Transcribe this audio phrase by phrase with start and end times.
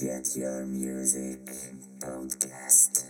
[0.00, 1.40] Get Your Music
[2.00, 3.06] Podcast.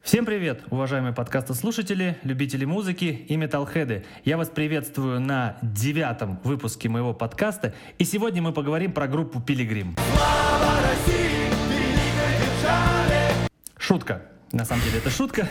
[0.00, 4.06] Всем привет, уважаемые подкастослушатели, любители музыки и металлхеды.
[4.24, 9.94] Я вас приветствую на девятом выпуске моего подкаста, и сегодня мы поговорим про группу Пилигрим.
[13.76, 14.22] Шутка.
[14.52, 15.46] На самом деле это шутка.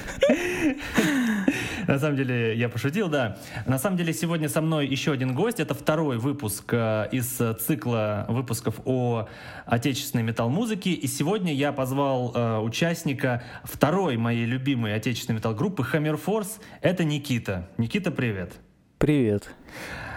[1.87, 3.37] На самом деле я пошутил, да.
[3.65, 5.59] На самом деле сегодня со мной еще один гость.
[5.59, 9.27] Это второй выпуск э, из цикла выпусков о
[9.65, 10.91] отечественной метал-музыке.
[10.91, 16.59] И сегодня я позвал э, участника второй моей любимой отечественной метал-группы Hammer Force.
[16.81, 17.69] Это Никита.
[17.77, 18.53] Никита, привет.
[18.97, 19.49] Привет.
[19.49, 20.14] Э,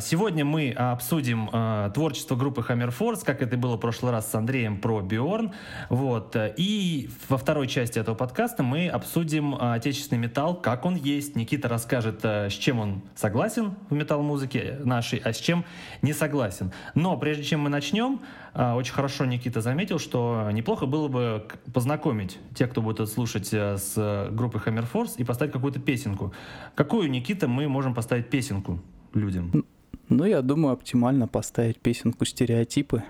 [0.00, 4.34] сегодня мы обсудим э, творчество группы Hammer Force, как это было в прошлый раз с
[4.34, 5.52] Андреем про Биорн.
[5.88, 6.36] Вот.
[6.56, 11.34] И во второй части этого подкаста мы обсудим э, отечественный металл, как он есть.
[11.34, 15.64] Никита расскажет, с чем он согласен в металл-музыке нашей, а с чем
[16.02, 16.72] не согласен.
[16.94, 18.20] Но прежде чем мы начнем,
[18.54, 24.60] очень хорошо Никита заметил, что неплохо было бы познакомить тех, кто будет слушать с группой
[24.60, 26.32] Hammer Force и поставить какую-то песенку.
[26.74, 28.80] Какую, Никита, мы можем поставить песенку?
[29.14, 29.64] Людям?
[30.08, 33.02] Ну, я думаю, оптимально поставить песенку «Стереотипы».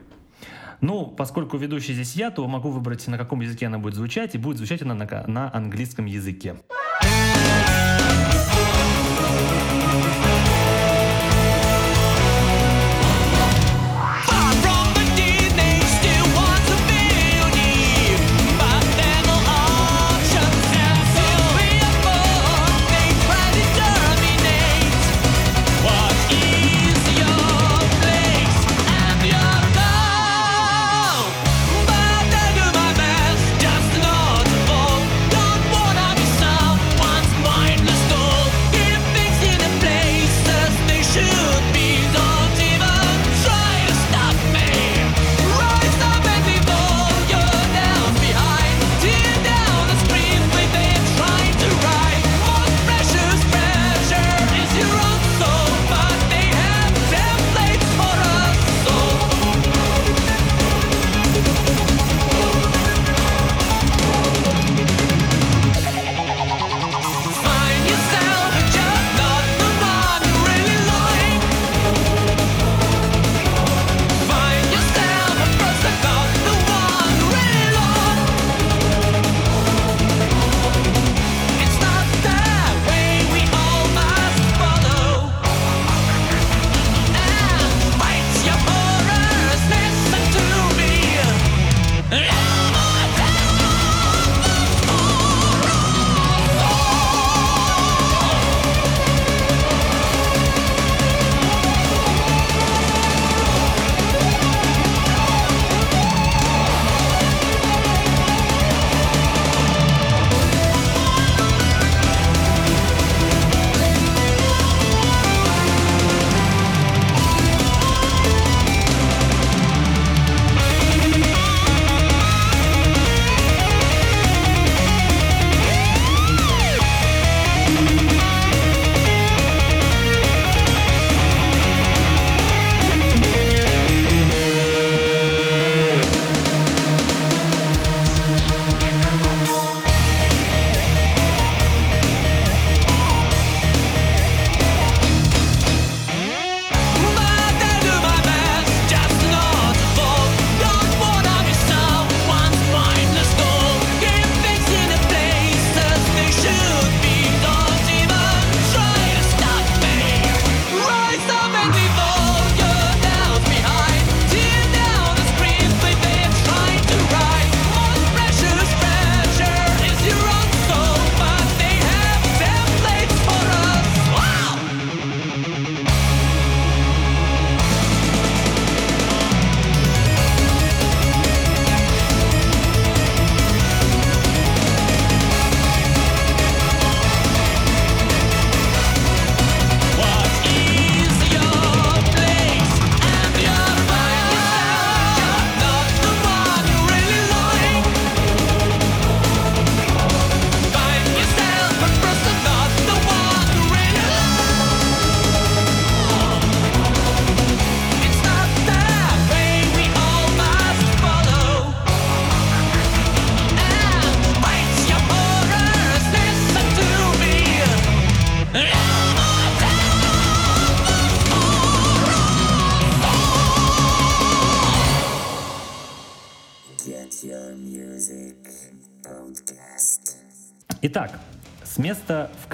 [0.80, 4.38] Ну, поскольку ведущий здесь я, то могу выбрать, на каком языке она будет звучать, и
[4.38, 6.56] будет звучать она на, на английском языке.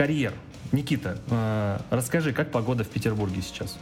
[0.04, 0.34] Карьер.
[0.72, 3.78] Никита, э, расскажи, как погода в Петербурге сейчас?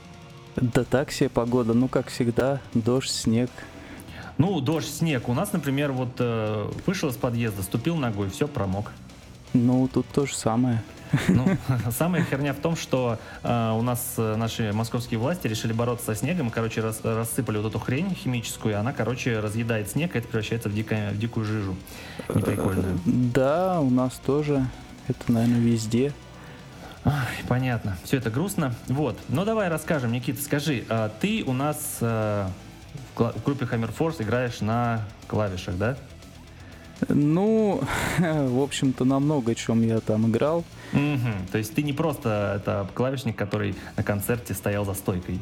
[0.55, 3.51] Да так себе погода, ну как всегда, дождь, снег.
[4.39, 5.29] Ну, дождь, снег.
[5.29, 8.93] У нас, например, вот э, вышел из подъезда, ступил ногой, все, промок.
[9.53, 10.81] Ну, тут то же самое.
[11.27, 11.45] Ну,
[11.91, 16.15] самая херня в том, что э, у нас э, наши московские власти решили бороться со
[16.15, 20.21] снегом, и, короче, рас- рассыпали вот эту хрень химическую, и она, короче, разъедает снег, и
[20.21, 21.75] это превращается в, дикое- в дикую жижу.
[22.33, 23.01] Неприкольную.
[23.07, 24.65] Да, у нас тоже.
[25.09, 26.13] Это, наверное, везде.
[27.05, 27.97] Ай, понятно.
[28.05, 28.75] Все это грустно.
[28.87, 29.19] Вот.
[29.29, 32.47] Ну, давай расскажем, Никита, скажи, а ты у нас э,
[33.17, 35.97] в группе Hammer Force играешь на клавишах, да?
[37.09, 37.83] Ну,
[38.19, 40.65] в общем-то, на много чем я там играл.
[40.93, 41.47] Мгм.
[41.51, 45.41] То есть ты не просто это клавишник, который на концерте стоял за стойкой.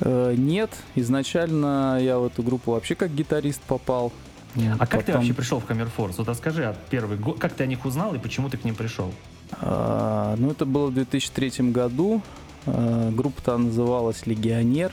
[0.00, 4.12] Э, Нет, изначально я в эту группу вообще как гитарист попал.
[4.56, 6.14] А как ты Потом, вообще пришел в Force?
[6.18, 8.74] Вот расскажи от первый год, как ты о них узнал и почему ты к ним
[8.74, 9.12] пришел?
[9.60, 12.22] а, Ну, это было в 2003 году.
[12.66, 14.92] А, Группа-то называлась «Легионер».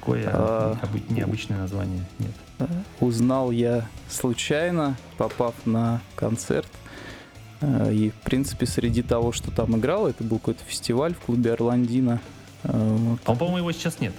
[0.00, 0.76] Какое А.
[0.82, 2.04] необы- необычное название?
[2.18, 2.32] Нет.
[3.00, 6.68] Узнал я случайно, попав на концерт.
[7.60, 11.52] Э, И, в принципе, среди того, что там играл, это был какой-то фестиваль в клубе
[11.52, 12.20] Орландина.
[12.64, 13.18] Вот.
[13.24, 14.12] А, по-моему, его сейчас нет.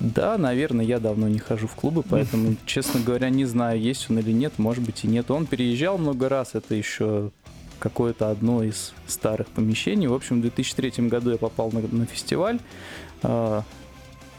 [0.00, 4.18] Да, наверное, я давно не хожу в клубы, поэтому, честно говоря, не знаю, есть он
[4.18, 5.30] или нет, может быть и нет.
[5.30, 7.30] Он переезжал много раз, это еще
[7.78, 10.06] какое-то одно из старых помещений.
[10.06, 12.58] В общем, в 2003 году я попал на, на фестиваль.
[13.22, 13.62] А,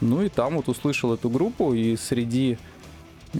[0.00, 2.56] Ну и там вот услышал эту группу, и среди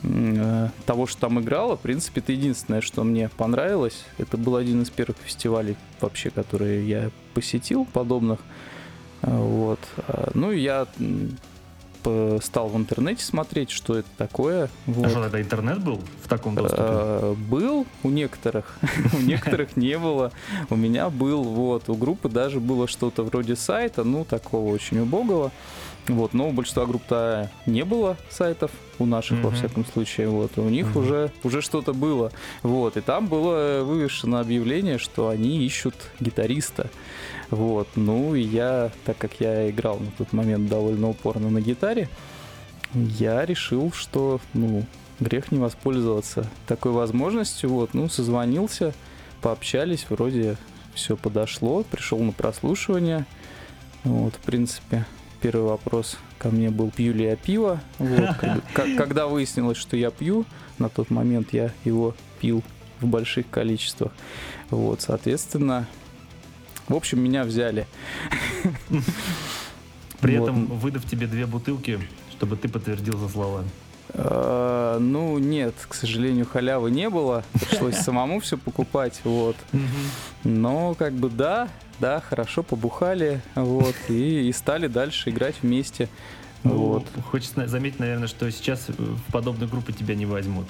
[0.03, 4.05] э, того, что там играло, в принципе, это единственное, что мне понравилось.
[4.19, 8.41] Это был один из первых фестивалей вообще, которые я посетил, подобных.
[9.23, 9.81] А, Вот.
[10.09, 10.87] А, Ну и я
[12.43, 14.65] стал в интернете смотреть, что это такое.
[14.65, 15.11] А Вот.
[15.11, 16.83] что, это интернет был в таком доступе?
[16.83, 18.79] Э, Был у некоторых,
[19.13, 20.33] у некоторых не было.
[20.71, 25.51] У меня был, вот, у группы даже было что-то вроде сайта, ну, такого очень убогого.
[26.09, 29.57] Вот, но у большинства групп-то не было сайтов, у наших, во Мгм.
[29.57, 31.03] всяком случае, вот, у них Мгм.
[31.03, 32.33] уже, уже что-то было,
[32.63, 36.91] вот, и там было вывешено объявление, что они ищут гитариста,
[37.51, 42.09] вот, ну, и я, так как я играл на тот момент довольно упорно на гитаре,
[42.95, 44.85] я решил, что, ну,
[45.21, 47.71] грех не воспользоваться такой возможностью.
[47.71, 48.95] Вот, ну, созвонился,
[49.43, 50.57] пообщались, вроде
[50.95, 53.27] все подошло, пришел на прослушивание.
[54.05, 55.05] Вот, в принципе,
[55.41, 57.81] первый вопрос ко мне был, пью ли я пиво.
[57.99, 58.37] Вот,
[58.75, 60.45] когда выяснилось, что я пью,
[60.79, 62.63] на тот момент я его пил
[63.01, 64.13] в больших количествах.
[64.71, 65.87] Вот, соответственно,
[66.89, 67.87] в общем, меня взяли.
[70.21, 70.49] При вот.
[70.49, 72.01] этом выдав тебе две бутылки,
[72.33, 73.65] чтобы ты подтвердил за слова.
[74.15, 77.45] Э, Ну, нет, к сожалению, халявы не было.
[77.69, 79.57] Пришлось самому все покупать, вот.
[80.45, 81.69] Но, как бы, да,
[82.01, 86.09] да, хорошо побухали, вот, и, и стали дальше играть вместе.
[86.65, 87.07] Ну, Вот.
[87.31, 90.67] Хочется заметить, наверное, что сейчас в подобную группу тебя не возьмут.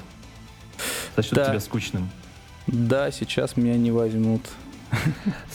[1.16, 1.46] Сочтут Да.
[1.46, 2.10] тебя скучным.
[2.66, 4.42] Да, сейчас меня не возьмут.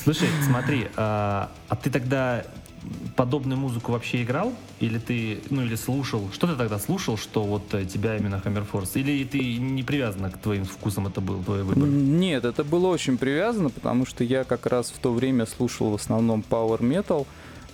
[0.04, 2.44] Слушай, смотри, а, а ты тогда
[3.16, 4.54] подобную музыку вообще играл?
[4.80, 6.30] Или ты, ну или слушал?
[6.34, 8.92] Что ты тогда слушал, что вот э, тебя именно Hammer Force?
[8.96, 11.88] Или ты не привязан к твоим вкусам, это был твой выбор?
[11.88, 15.96] Нет, это было очень привязано, потому что я как раз в то время слушал в
[15.96, 17.28] основном Power Metal,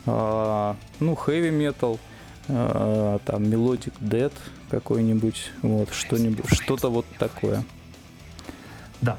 [0.06, 2.00] а, ну, Heavy Metal,
[2.48, 4.34] а, там, Melodic Dead
[4.70, 7.64] какой-нибудь, вот, что-нибудь, что-то вот такое.
[9.02, 9.18] Да.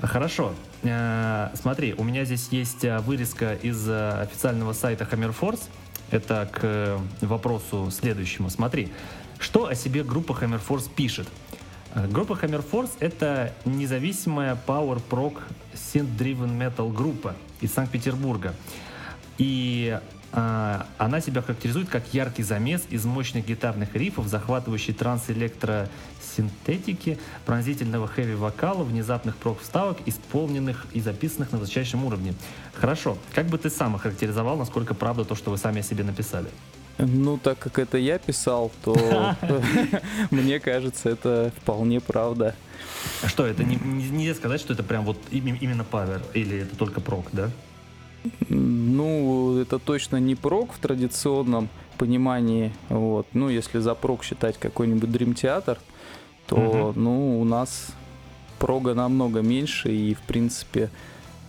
[0.00, 0.52] Хорошо.
[0.82, 5.62] Э, Смотри, у меня здесь есть э, вырезка из э, официального сайта Hammer Force.
[6.10, 8.48] Это к вопросу следующему.
[8.48, 8.90] Смотри,
[9.38, 11.28] что о себе группа Hammer Force пишет.
[11.94, 15.38] Группа Hammer Force— это независимая Power Prog
[15.74, 18.54] Synth-Driven Metal группа из Санкт-Петербурга.
[19.36, 19.98] И
[20.32, 24.94] она себя характеризует как яркий замес из мощных гитарных рифов, захватывающий
[26.38, 32.34] транс-электросинтетики, пронзительного хэви-вокала, внезапных прок-вставок, исполненных и записанных на высочайшем уровне.
[32.74, 33.16] Хорошо.
[33.34, 36.48] Как бы ты сам охарактеризовал, насколько правда то, что вы сами о себе написали?
[36.98, 39.34] Ну, так как это я писал, то
[40.30, 42.54] мне кажется, это вполне правда.
[43.22, 46.58] А Что, это не, не- нельзя сказать, что это прям вот им- именно павер, или
[46.62, 47.50] это только прок, да?
[48.48, 51.68] Ну, это точно не прок в традиционном
[51.98, 52.72] понимании.
[52.88, 53.28] Вот.
[53.32, 55.78] Ну, если за прок считать какой-нибудь Dream Theater,
[56.48, 57.88] то, ну, у нас
[58.58, 60.90] прога намного меньше, и, в принципе,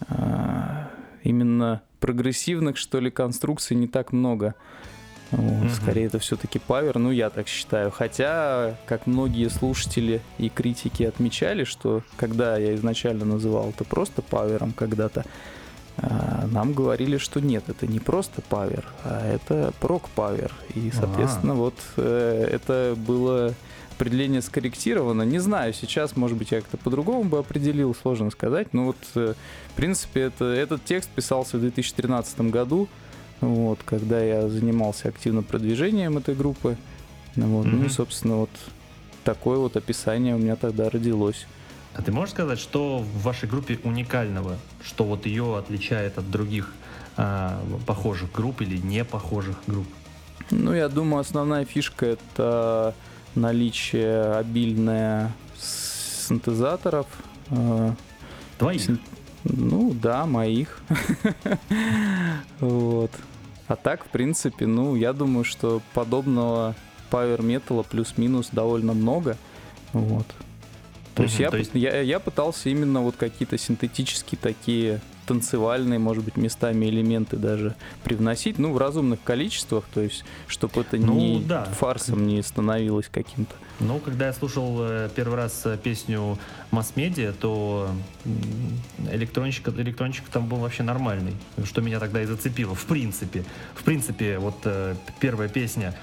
[0.07, 0.89] а,
[1.23, 4.55] именно прогрессивных, что ли, конструкций не так много.
[5.31, 5.69] Вот, Мгм.
[5.69, 7.91] Скорее это все-таки павер, ну я так считаю.
[7.91, 14.71] Хотя, как многие слушатели и критики отмечали, что когда я изначально называл это просто павером
[14.71, 15.25] когда-то,
[15.97, 20.51] а, нам говорили, что нет, это не просто павер, а это прок-павер.
[20.73, 23.53] И, соответственно, вот э, это было
[23.99, 25.23] определение скорректировано.
[25.23, 28.73] Не знаю, сейчас, может быть, я как-то по-другому бы определил, сложно сказать.
[28.73, 29.33] Но вот, э,
[29.73, 32.87] в принципе, это, этот текст писался в 2013 году,
[33.41, 36.77] вот, когда я занимался активно продвижением этой группы.
[37.35, 37.89] Ну Вот, Ну и, Мгм.
[37.89, 38.49] собственно, вот
[39.25, 41.45] такое вот описание у меня тогда родилось.
[41.93, 46.73] А ты можешь сказать, что в вашей группе уникального, что вот ее отличает от других
[47.17, 49.87] а, похожих групп или не похожих групп?
[50.51, 52.95] Ну, я думаю, основная фишка это
[53.35, 57.07] наличие обильное синтезаторов.
[57.49, 57.91] э,
[58.57, 58.81] Твоих?
[58.81, 58.99] син-
[59.43, 60.81] Ну, да, моих.
[62.59, 63.11] Вот.
[63.67, 66.75] А так, в принципе, ну, я думаю, что подобного
[67.11, 69.37] Power Metal плюс-минус довольно много.
[69.93, 70.25] Вот.
[71.15, 76.23] То есть, я, то есть- я, я пытался именно вот какие-то синтетические такие танцевальные, может
[76.23, 81.39] быть, местами элементы даже привносить, ну, в разумных количествах, то есть, чтобы это Ну, не
[81.41, 81.65] да.
[81.65, 83.53] фарсом не становилось каким-то.
[83.79, 86.37] Ну, когда я слушал э, первый раз э, песню
[86.71, 87.89] масс-медиа, то
[88.25, 91.33] м, электрончик, электрончик там был вообще нормальный,
[91.63, 93.45] что меня тогда и зацепило, в принципе.
[93.75, 95.93] В принципе, вот э, первая песня,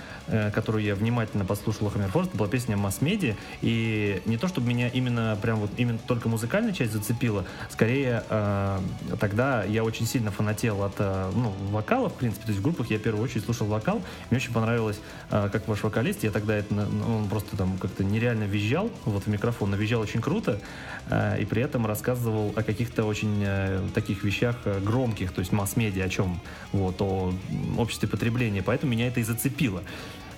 [0.55, 5.61] которую я внимательно послушал Хаммерфорст, была песня масс-медиа, и не то, чтобы меня именно прям
[5.61, 8.79] вот именно только музыкальная часть зацепила, скорее э,
[9.19, 12.91] тогда я очень сильно фанател от э, ну, вокала, в принципе, то есть в группах
[12.91, 14.99] я в первую очередь слушал вокал, мне очень понравилось,
[15.31, 19.27] э, как ваш вокалист, я тогда это, он просто там как-то нереально визжал, вот в
[19.29, 20.61] микрофон, но визжал очень круто,
[21.09, 23.47] э, и при этом рассказывал о каких-то очень
[23.95, 26.41] таких вещах громких, то есть масс-медиа, о чем,
[26.73, 27.33] вот, о
[27.79, 29.83] обществе потребления, поэтому меня это и зацепило.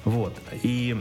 [0.04, 0.96] Вот, и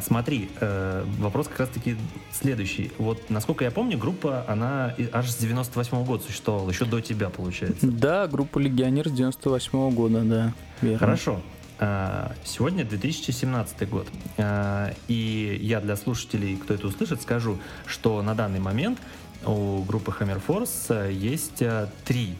[0.00, 1.96] Смотри, э, вопрос как раз-таки
[2.32, 2.92] следующий.
[2.98, 7.86] Вот, насколько я помню, группа, она аж с 98 года существовала, еще до тебя, получается.
[7.86, 10.52] Да, группа Легионер с 98 года, да,
[10.82, 10.98] верно.
[10.98, 11.40] Хорошо.
[11.80, 14.08] А, Сегодня 2017 год.
[14.36, 18.98] А, И я для слушателей, кто это услышит, скажу, что на данный момент
[19.44, 22.34] у группы Hammer Force есть э, три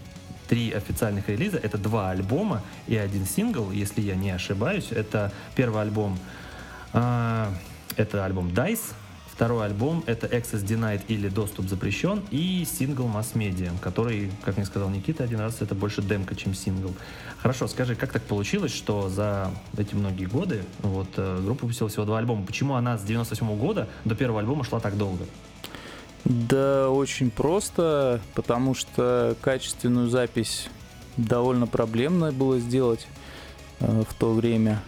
[0.48, 1.58] три официальных релиза.
[1.58, 4.88] Это два альбома и один сингл, если я не ошибаюсь.
[4.90, 6.18] Это первый альбом, а,
[6.92, 8.95] это альбом Dice,
[9.38, 14.66] Второй альбом— это Access Denied или Доступ запрещен, и сингл Mass Media, который, как мне
[14.66, 16.92] сказал Никита один раз, это больше демка, чем сингл.
[17.40, 22.04] Хорошо, скажи, как так получилось, что за эти многие годы вот, э, группа выпустила всего
[22.04, 22.45] два альбома?
[22.45, 25.25] Почему она с 98 года до первого альбома шла так долго?
[26.25, 30.66] Да, очень просто, потому что качественную запись
[31.16, 33.07] довольно проблемно было сделать
[33.78, 34.83] э, в то время.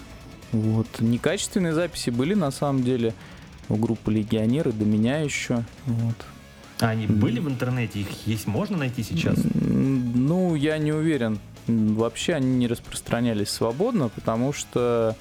[0.53, 0.87] Вот.
[1.01, 3.15] Некачественные записи были на самом деле
[3.69, 5.65] у группы Легионеры, до меня еще.
[5.87, 6.17] Вот.
[6.81, 8.01] А они были в интернете?
[8.01, 9.39] Их есть можно найти сейчас?
[9.55, 11.39] Ну, я не уверен.
[11.67, 15.15] Вообще они не распространялись свободно, потому что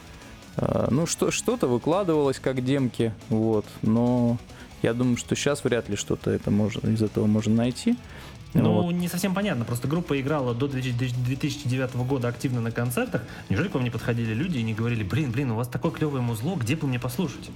[0.57, 4.37] э, ну, что, что-то выкладывалось как демки, вот, но
[4.81, 7.95] я думаю, что сейчас вряд ли что-то это можно, из этого можно найти.
[8.53, 8.91] Ну, Вот.
[8.93, 9.63] не совсем понятно.
[9.63, 13.21] Просто группа играла до 2000 2009 года активно на концертах.
[13.49, 16.21] Неужели к вам не подходили люди и не говорили, блин, блин, у вас такое клевое
[16.23, 17.51] музло, где бы мне послушать?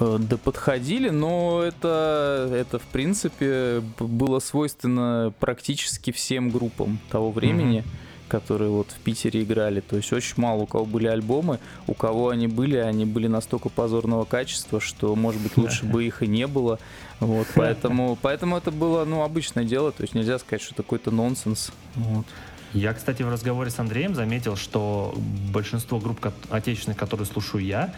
[0.00, 7.84] Э, Да подходили, но это, это в принципе было свойственно практически всем группам того времени,
[8.28, 9.80] которые вот в Питере играли.
[9.80, 13.68] То есть очень мало у кого были альбомы, у кого они были, они были настолько
[13.68, 16.78] позорного качества, что, может быть, лучше бы их и не было.
[17.20, 21.10] Вот, поэтому, поэтому это было ну, обычное дело, то есть нельзя сказать, что это какой-то
[21.10, 21.72] нонсенс.
[21.96, 22.26] Вот.
[22.74, 25.14] Я, кстати, в разговоре с Андреем заметил, что
[25.52, 27.94] большинство групп отечественных, которые слушаю я,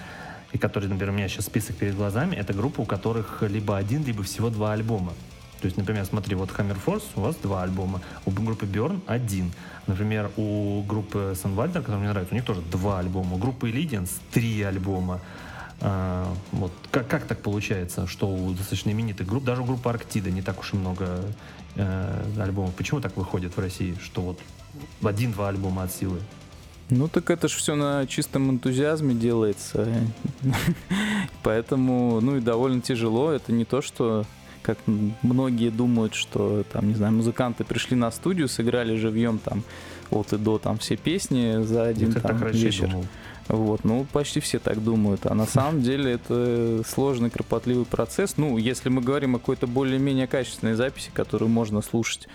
[0.52, 4.04] и которые, например, у меня сейчас список перед глазами, это группы, у которых либо один,
[4.04, 5.12] либо всего два альбома.
[5.60, 9.52] То есть, например, смотри, вот Hammer Force у вас два альбома, у группы Bjorn один.
[9.90, 13.35] Например, у группы Sunwalter, которая мне нравится, у них тоже два альбома.
[13.35, 15.20] У группы Illidians три альбома.
[15.80, 20.30] А, вот как, как так получается, что у достаточно именитых групп, даже у группы Арктида
[20.30, 21.25] не так уж и много
[21.75, 22.73] э, альбомов.
[22.76, 24.38] Почему так выходит в России, что вот
[25.02, 26.20] один-два альбома от силы?
[26.88, 29.88] Ну так это же все на чистом энтузиазме делается.
[31.42, 33.32] Поэтому, ну и довольно тяжело.
[33.32, 34.25] Это не то, что
[34.74, 34.78] как
[35.22, 39.62] многие думают, что там, не знаю, музыканты пришли на студию, сыграли живьем там
[40.10, 42.88] от и до там все песни за один Я, там, так вечер.
[42.88, 43.04] думал.
[43.48, 45.26] Вот, ну, почти все так думают.
[45.26, 48.36] А на самом деле это сложный, кропотливый процесс.
[48.36, 52.28] Ну, если мы говорим о какой-то более-менее качественной записи, которую можно слушать.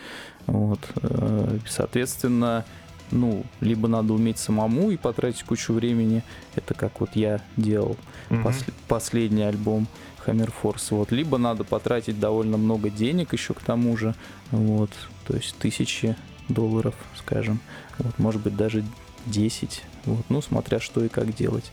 [0.45, 0.79] Вот.
[1.01, 2.65] э, Соответственно,
[3.11, 6.21] ну, либо надо уметь самому и потратить кучу времени,
[6.55, 7.95] это как вот я делал
[8.29, 8.47] Мгм.
[8.47, 9.87] пос- последний альбом
[10.34, 14.15] Force, вот, либо надо потратить довольно много денег еще к тому же,
[14.51, 14.91] вот,
[15.27, 16.15] то есть тысячи
[16.50, 17.60] долларов, скажем,
[17.98, 18.84] вот, может быть, даже
[19.25, 21.72] 10, вот, ну, смотря что и как делать.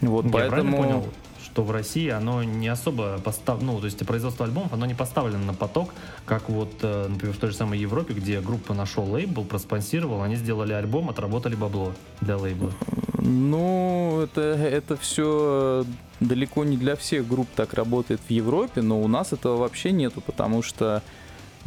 [0.00, 0.76] Вот, Я поэтому...
[0.76, 1.06] понял,
[1.52, 3.60] что в России оно не особо постав...
[3.60, 5.92] ну, то есть производство альбомов, оно не поставлено на поток,
[6.24, 10.36] как вот, э, например, в той же самой Европе, где группа нашел лейбл, проспонсировал, они
[10.36, 11.92] сделали альбом, отработали бабло
[12.22, 12.72] для лейбла.
[13.18, 15.84] Ну, это, это все
[16.20, 20.22] далеко не для всех групп так работает в Европе, но у нас этого вообще нету,
[20.22, 21.02] потому что,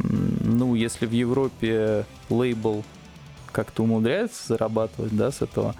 [0.00, 2.82] ну, если в Европе лейбл
[3.52, 5.76] как-то умудряется зарабатывать, да, с этого,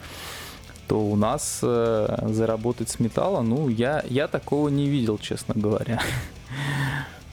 [0.87, 6.01] то у нас э, заработать с металла, ну, я, я такого не видел, честно говоря.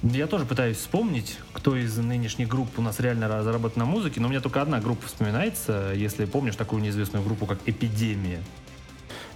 [0.02, 4.28] Я тоже пытаюсь вспомнить, кто из нынешних групп у нас реально заработает на музыке, но
[4.28, 8.40] у меня только одна группа вспоминается, если помнишь такую неизвестную группу, как Эпидемия,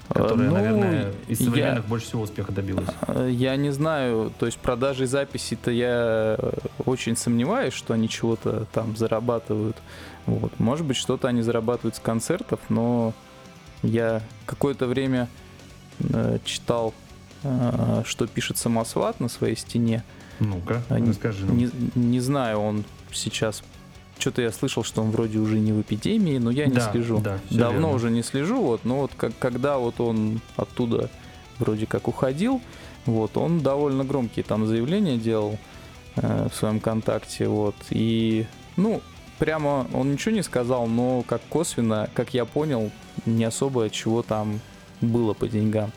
[0.10, 2.88] которая, Ну, наверное, из я- современных больше всего успеха добилась.
[3.08, 6.52] Э, Я не знаю, то есть продажей записи-то я э,
[6.86, 9.78] очень сомневаюсь, что они чего-то там зарабатывают.
[10.26, 10.60] Вот.
[10.60, 13.14] Может быть, что-то они зарабатывают с концертов, но
[13.84, 15.28] я какое-то время
[16.00, 16.94] э, читал,
[17.44, 20.04] э, что пишет самосват на своей стене.
[20.40, 21.58] Ну-ка, Они- расскажи нам.
[21.58, 23.64] Не, не знаю, он сейчас...
[24.20, 27.20] Что-то я слышал, что он вроде уже не в эпидемии, но я не Да, слежу.
[27.20, 27.92] да, Давно верно.
[27.94, 31.12] уже не слежу, вот, но вот как, когда вот он оттуда
[31.60, 32.60] вроде как уходил,
[33.06, 35.60] вот, он довольно громкие там заявления делал
[36.16, 39.02] э, в своем контакте, вот, и, ну,
[39.38, 42.90] прямо он ничего не сказал, но как косвенно, как я понял,
[43.28, 44.60] не особо чего там
[45.02, 45.92] было по деньгам.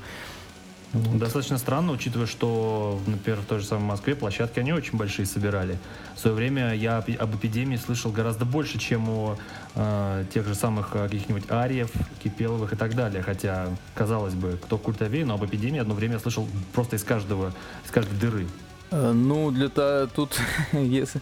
[0.93, 1.19] Вот.
[1.19, 5.79] Достаточно странно, учитывая, что, например, в той же самой Москве площадки они очень большие собирали.
[6.17, 9.37] В свое время я об эпидемии слышал гораздо больше, чем о
[9.77, 11.93] э, тех же самых э, каких-нибудь Ариев,
[12.25, 13.23] Кипеловых и так далее.
[13.23, 17.53] Хотя, казалось бы, кто культовее, но об эпидемии одно время я слышал просто из каждого,
[17.85, 18.47] из каждой дыры.
[18.91, 20.41] Э, Ну, для того, тут,
[20.73, 21.21] если,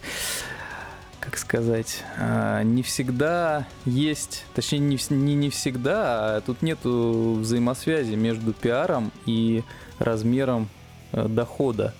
[1.29, 8.15] как сказать, а, не всегда есть, точнее, не, не, не всегда, а тут нету взаимосвязи
[8.15, 9.63] между пиаром и
[9.99, 10.69] размером
[11.11, 11.93] э, дохода.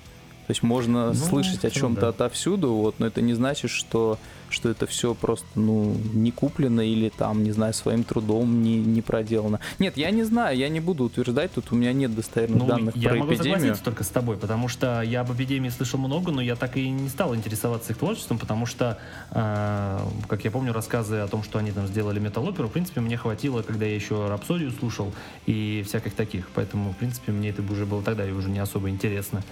[0.47, 2.07] То есть можно Ну, слышать о чем-то да.
[2.07, 4.17] отовсюду, вот, но это не значит, что,
[4.51, 9.01] что это все просто ну, не куплено или там, не знаю, своим трудом не, не
[9.01, 9.59] проделано.
[9.79, 12.95] Нет, я не знаю, я не буду утверждать, тут у меня нет достоверных Ну, данных
[12.95, 13.53] я про могу эпидемию.
[13.59, 16.89] согласиться только с тобой, потому что я об эпидемии слышал много, но я так и
[16.89, 18.97] не стал интересоваться их творчеством, потому что,
[19.31, 23.17] э, как я помню, рассказы о том, что они там сделали металлоперу, в принципе, мне
[23.17, 25.13] хватило, когда я еще Рапсодию слушал
[25.45, 26.47] и всяких таких.
[26.53, 29.43] Поэтому, в принципе, мне это уже было тогда и уже не особо интересно.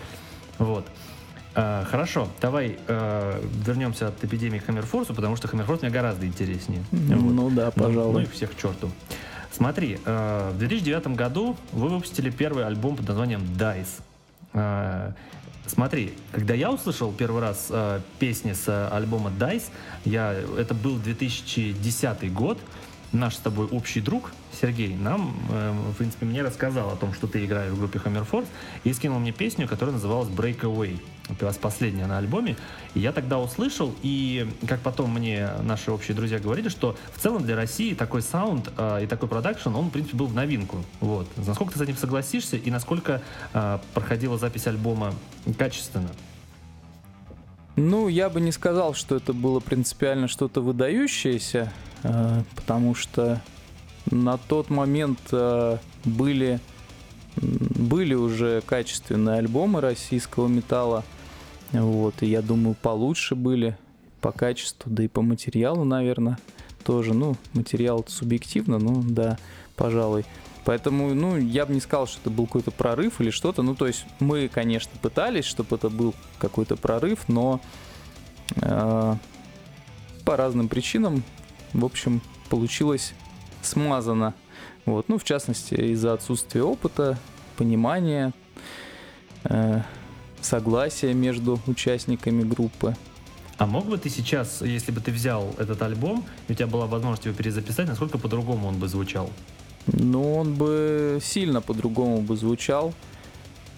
[0.58, 0.86] Вот.
[1.60, 6.84] А, хорошо, давай э, вернемся от эпидемии к Хаммерфорсу, потому что Хаммерфорс мне гораздо интереснее.
[6.91, 7.34] Вот.
[7.34, 8.13] Ну да, Ну, пожалуй.
[8.13, 8.91] Ну, и всех к черту.
[9.52, 13.88] Смотри, э, в 2009 году вы выпустили первый альбом под названием Dice.
[14.54, 15.13] Э,
[15.65, 19.65] Смотри, когда я услышал первый раз э, песни с э, альбома Dice,
[20.06, 22.58] я, это был 2010 год,
[23.12, 27.28] наш с тобой общий друг Сергей нам, э, в принципе, мне рассказал о том, что
[27.28, 28.48] ты играешь в группе Hammer Force,
[28.84, 31.00] и скинул мне песню, которая называлась Breakaway.
[31.41, 32.56] Вас последняя на альбоме.
[32.93, 37.43] И я тогда услышал, и как потом мне наши общие друзья говорили, что в целом
[37.43, 40.84] для России такой саунд э, и такой продакшн, он, в принципе, был в новинку.
[41.00, 41.28] Вот.
[41.46, 43.22] Насколько ты с этим согласишься, и насколько
[43.54, 45.13] э, проходила запись альбома
[45.58, 46.10] качественно?
[47.78, 53.40] Ну, я бы не сказал, что это было принципиально что-то выдающееся, э, потому что
[54.10, 56.60] на тот момент э, были,
[57.36, 61.04] были уже качественные альбомы российского металла,
[61.72, 63.78] вот, и я думаю, получше были
[64.22, 66.40] по качеству, да и по материалу, наверное,
[66.84, 67.13] тоже.
[67.13, 69.38] Ну, материал субъективно, ну да,
[69.76, 70.26] пожалуй.
[70.68, 73.62] Поэтому, ну, я бы не сказал, что это был какой-то прорыв или что-то.
[73.62, 77.62] Ну, то есть мы, конечно, пытались, чтобы это был какой-то прорыв, но
[78.58, 79.16] э,
[80.26, 81.24] по разным причинам,
[81.72, 83.14] в общем, получилось
[83.62, 84.34] смазано.
[84.86, 85.08] Вот.
[85.08, 87.18] Ну, в частности, из-за отсутствия опыта,
[87.56, 88.34] понимания,
[89.46, 89.82] э,
[90.42, 92.94] согласия между участниками группы.
[93.58, 96.88] А мог бы ты сейчас, если бы ты взял этот альбом, и у тебя была
[96.88, 99.32] возможность его перезаписать, насколько по-другому он бы звучал?
[99.88, 102.93] Ну, он бы сильно по-другому бы звучал.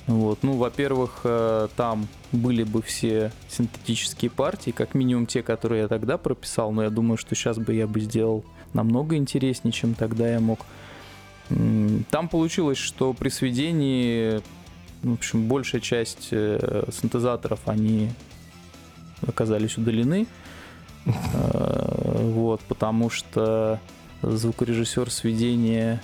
[0.07, 0.39] Вот.
[0.41, 6.17] Ну, во-первых, э, там были бы все синтетические партии, как минимум те, которые я тогда
[6.17, 8.43] прописал, но я думаю, что сейчас бы я бы сделал
[8.73, 10.65] намного интереснее, чем тогда я мог.
[12.09, 14.41] Там получилось, что при сведении,
[15.03, 18.09] в общем, большая часть э, синтезаторов, они
[19.25, 20.27] оказались удалены.
[21.33, 23.79] Э, вот, потому что
[24.21, 26.01] звукорежиссер сведения,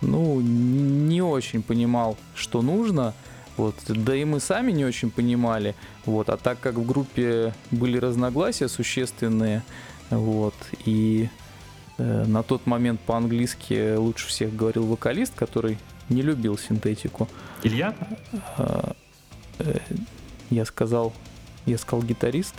[0.00, 3.14] ну, не очень понимал, что нужно,
[3.56, 7.98] вот, да и мы сами не очень понимали, вот, а так как в группе были
[7.98, 9.62] разногласия существенные,
[10.10, 11.28] вот, и
[11.98, 17.28] э, на тот момент по-английски лучше всех говорил вокалист, который не любил синтетику.
[17.62, 17.94] Илья?
[18.58, 18.92] Э,
[19.58, 19.78] э,
[20.50, 21.12] я сказал,
[21.64, 22.54] я сказал гитарист.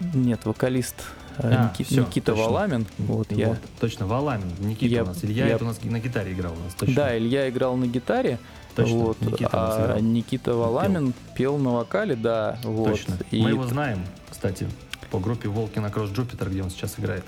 [0.00, 0.94] Нет, вокалист
[1.40, 2.44] А, Ники- всё, Никита точно.
[2.48, 2.86] Валамин.
[2.98, 4.50] Вот, я, Вот, точно, Валамин.
[4.60, 5.24] Никита Я- у нас.
[5.24, 6.74] Илья я- это у нас на гитаре играл у нас.
[6.74, 6.94] Точно.
[6.94, 8.38] Да, Илья играл на гитаре,
[8.74, 8.96] точно.
[8.96, 10.00] вот, Никита а.
[10.00, 11.58] Никита Валамин пел.
[11.58, 12.90] на вокале, да, вот.
[12.90, 13.16] Точно.
[13.30, 14.68] И Мы его знаем, кстати,
[15.10, 17.24] по группе Волки на Кросс Джупитер, где он сейчас играет.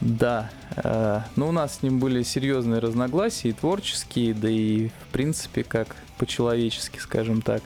[0.00, 5.12] Да, э, но у нас с ним были серьезные разногласия, и творческие, да и в
[5.12, 7.62] принципе как по-человечески, скажем так.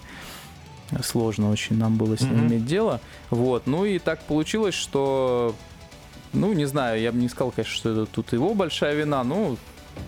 [1.02, 2.46] Сложно очень нам было с ним Мгм.
[2.48, 3.00] иметь дело.
[3.30, 5.54] Вот, ну и так получилось, что,
[6.32, 9.56] ну не знаю, я бы не сказал, конечно, что это тут его большая вина, ну,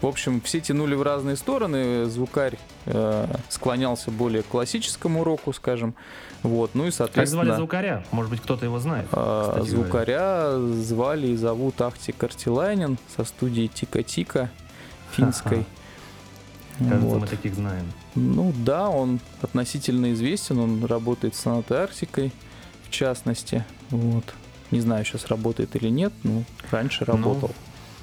[0.01, 5.95] в общем, все тянули в разные стороны, звукарь э, склонялся более к классическому року, скажем,
[6.43, 7.45] вот, ну и Как соответственно...
[7.45, 8.05] звали звукаря?
[8.13, 9.07] Может быть, кто-то его знает.
[9.13, 9.83] А, кстати говоря.
[9.83, 14.51] Звукаря звали и зовут Ахти Картилайнен со студии Тика Тика
[15.13, 15.67] финской.
[16.79, 17.21] Кажется, Вот.
[17.21, 17.93] мы таких знаем.
[18.15, 22.33] Ну да, он относительно известен, он работает с Сонатой Арктикой,
[22.85, 23.65] в частности.
[23.91, 24.25] Вот.
[24.71, 27.51] Не знаю, сейчас работает или нет, но раньше работал.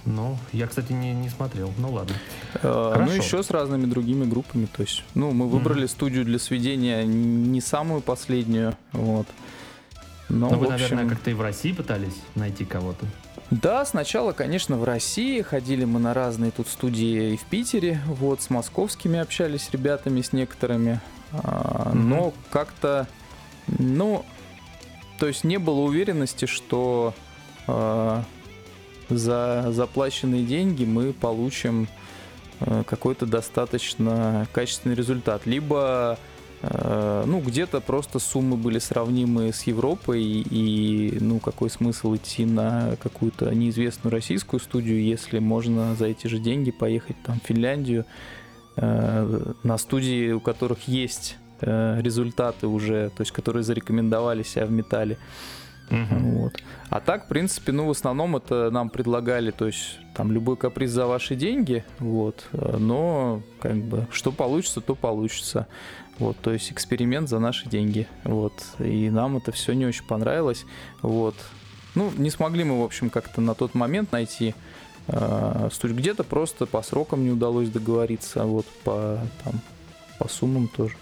[0.05, 1.73] Ну, я, кстати, не, не смотрел.
[1.77, 2.15] Ну ладно.
[2.55, 3.11] Э, хорошо.
[3.11, 4.65] Ну, еще с разными другими группами.
[4.65, 8.77] То есть, ну, мы выбрали студию для сведения не самую последнюю.
[8.93, 9.27] Вот.
[10.29, 13.05] Но, Но в вы, общем, наверное, как-то и в России пытались найти кого-то.
[13.49, 18.41] Да, сначала, конечно, в России ходили мы на разные тут студии и в Питере, вот
[18.41, 20.99] с московскими общались ребятами, с некоторыми,
[21.31, 23.07] А, но как-то,
[23.67, 24.25] ну,
[25.17, 27.13] то есть не было уверенности, что
[27.67, 28.23] а,
[29.09, 31.87] за заплаченные деньги мы получим
[32.59, 36.19] э, какой-то достаточно качественный результат, либо
[36.61, 42.97] э, ну, где-то просто суммы были сравнимы с Европой, и, ну, какой смысл идти на
[43.01, 48.05] какую-то неизвестную российскую студию, если можно за эти же деньги поехать там в Финляндию
[48.75, 54.71] э, на студии, у которых есть э, результаты уже, то есть которые зарекомендовали себя в
[54.71, 55.17] металле.
[55.89, 56.53] Вот.
[56.89, 60.91] А так, в принципе, ну, в основном это нам предлагали, то есть там любой каприз
[60.91, 65.67] за ваши деньги, вот, э, но как бы что получится, то получится.
[66.19, 68.07] Вот, то есть эксперимент за наши деньги.
[68.23, 68.53] Вот.
[68.79, 70.65] И нам это все не очень понравилось.
[71.03, 71.35] Вот.
[71.93, 74.55] Ну, не смогли мы, в общем, как-то на тот момент найти
[75.07, 75.97] э, студию.
[75.97, 79.61] Где-то просто по срокам не удалось договориться, вот, по, там,
[80.17, 80.95] по суммам тоже.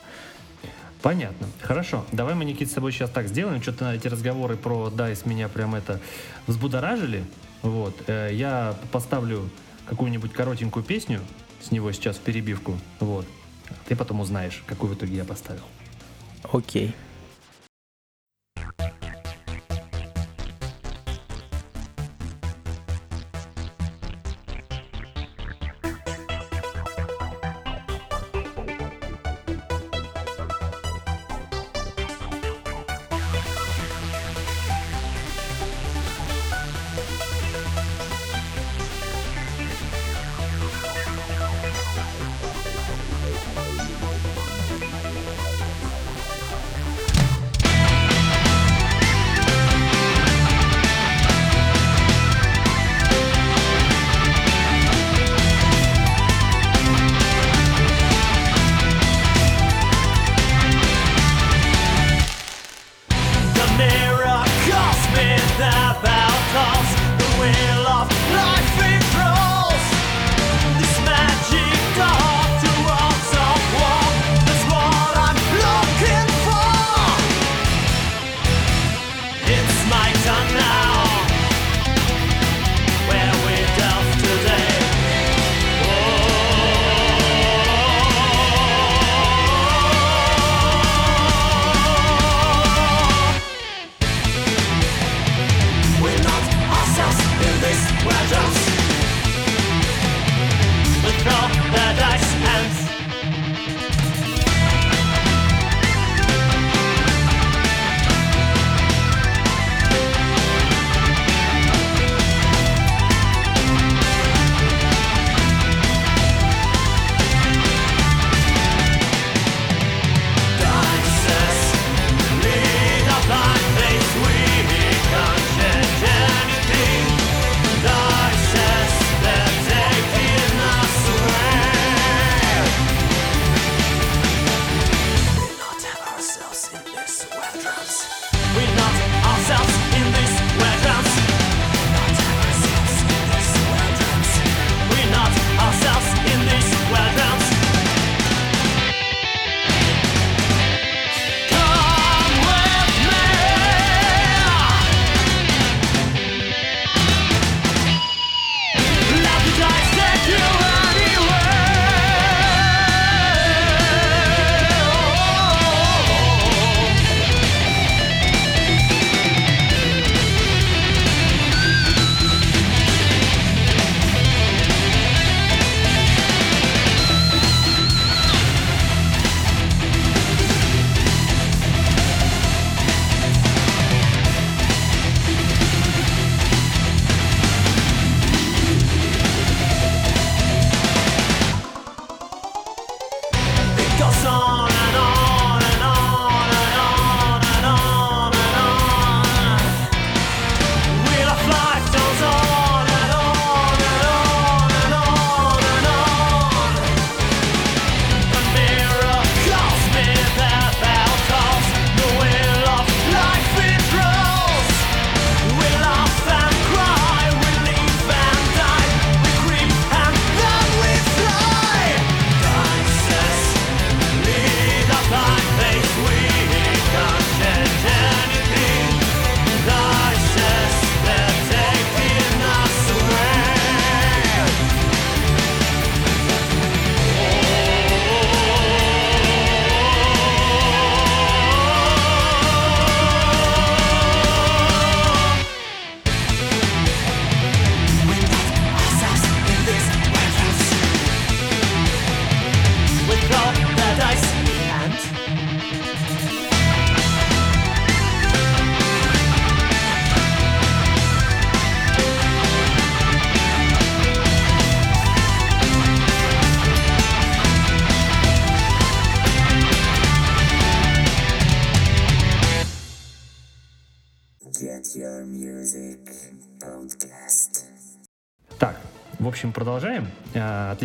[1.06, 1.46] Понятно.
[1.62, 2.04] Хорошо.
[2.12, 3.62] Давай мы, Никит, с тобой сейчас так сделаем.
[3.62, 6.00] Что-то эти разговоры про DICE меня прям это
[6.48, 7.24] взбудоражили.
[7.62, 7.96] Вот.
[8.08, 9.48] Э, Я поставлю
[9.86, 11.22] какую-нибудь коротенькую песню
[11.62, 12.76] с него сейчас в перебивку.
[13.00, 13.28] Вот.
[13.88, 15.62] Ты потом узнаешь, какую в итоге я поставил.
[16.52, 16.88] Окей.
[16.88, 17.05] Thank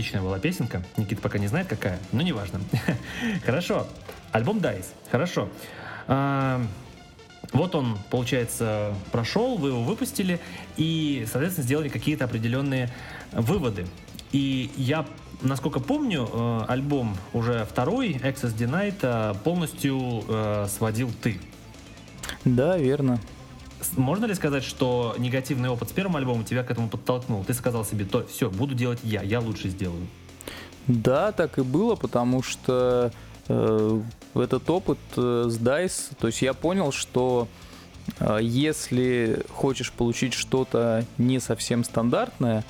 [0.01, 0.83] отличная была песенка.
[0.97, 2.61] Никита пока не знает, какая, но неважно.
[3.45, 3.87] Хорошо.
[4.33, 4.87] Альбом Dice.
[5.11, 5.51] Хорошо.
[6.07, 6.65] А,
[7.53, 10.41] вот он, получается, прошел, вы его выпустили
[10.79, 12.89] и, соответственно, сделали какие-то определенные
[13.33, 13.87] выводы.
[14.33, 15.05] И я,
[15.43, 21.39] насколько помню, э, альбом уже второй, Access Denied, э, полностью э, сводил ты.
[22.47, 23.21] Да, верно.
[23.97, 27.45] Можно ли сказать, что негативный опыт с первым альбомом тебя к этому подтолкнул?
[27.45, 30.07] Ты сказал себе, то все, буду делать я, я лучше сделаю.
[30.87, 33.13] Да, так и было, потому что
[33.49, 34.01] э,
[34.35, 37.49] этот опыт э, с DICE, то есть я понял, что
[38.19, 42.65] э, если хочешь получить что-то не совсем стандартное,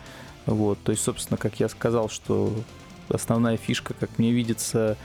[0.47, 2.53] вот, то есть, собственно, как я сказал, что
[3.09, 4.97] основная фишка, как мне видится,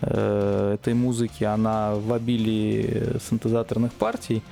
[0.00, 4.42] э, этой музыки, она в обилии синтезаторных партий,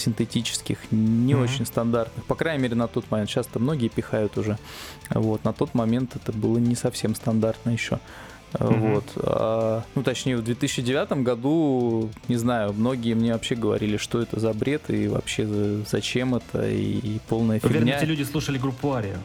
[0.00, 1.42] синтетических, не Мгм.
[1.44, 2.24] очень стандартных.
[2.24, 3.30] По крайней мере, на тот момент.
[3.30, 4.58] Сейчас-то многие пихают уже.
[5.10, 5.44] Вот.
[5.44, 7.98] На тот момент это было не совсем стандартно еще.
[8.58, 8.94] Мгм.
[8.94, 9.04] Вот.
[9.16, 14.52] А, ну, точнее, в 2009 году, не знаю, многие мне вообще говорили, что это за
[14.52, 17.98] бред и вообще за- зачем это и, и полная Уверен, фигня.
[17.98, 19.18] эти люди слушали группу Ария.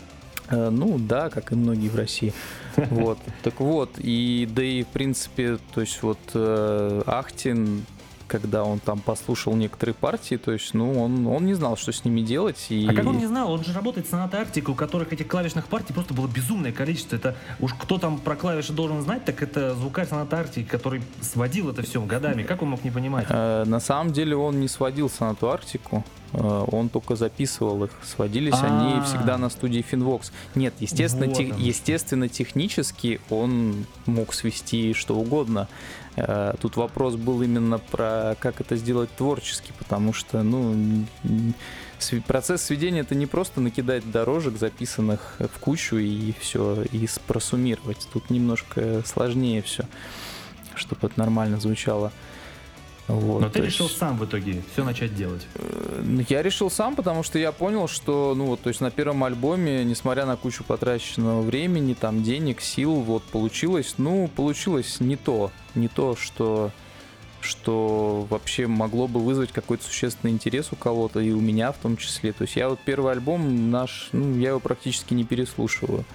[0.51, 2.33] Э, Ну да, как и многие в России.
[2.91, 3.17] Вот.
[3.41, 7.83] Так вот, и да и в принципе, то есть вот э, Ахтин,
[8.27, 12.03] когда он там послушал некоторые партии, то есть, ну, он, он не знал, что с
[12.03, 12.65] ними делать.
[12.69, 12.87] И...
[12.89, 13.51] А как он не знал?
[13.51, 17.15] Он же работает с Сонатой Арктика, у которых этих клавишных партий просто было безумное количество.
[17.15, 21.69] Это уж кто там про клавиши должен знать, так это звукарь Соната Арктики, который сводил
[21.69, 22.43] это все годами.
[22.43, 23.25] Как он мог не понимать?
[23.29, 26.03] Э, На самом деле он не сводил Сонату Арктику,
[26.37, 27.91] он только записывал их.
[28.03, 29.01] Сводились они А.
[29.03, 30.31] всегда на студии Finvox.
[30.55, 35.67] Нет, естественно, Вот те- естественно, технически он мог свести что угодно.
[36.17, 41.05] Э, Тут вопрос был именно про как это сделать творчески, потому что, ну,
[42.27, 48.07] процесс сведения это не просто накидать дорожек, записанных в кучу и все, и просуммировать.
[48.13, 49.85] Тут немножко сложнее все,
[50.75, 52.11] чтобы это нормально звучало.
[53.07, 55.45] Вот, Но ты то решил есть- сам в итоге все начать делать.
[56.03, 59.23] ну, Я решил сам, потому что я понял, что, ну вот, то есть на первом
[59.23, 65.51] альбоме, несмотря на кучу потраченного времени, там денег, сил, вот получилось, ну, получилось не то,
[65.75, 66.71] не то, что
[67.41, 71.95] что вообще могло бы вызвать какой-то существенный интерес у кого-то, и у меня в том
[71.95, 72.33] числе.
[72.33, 76.05] То есть я вот первый альбом наш, ну, я его практически не переслушиваю.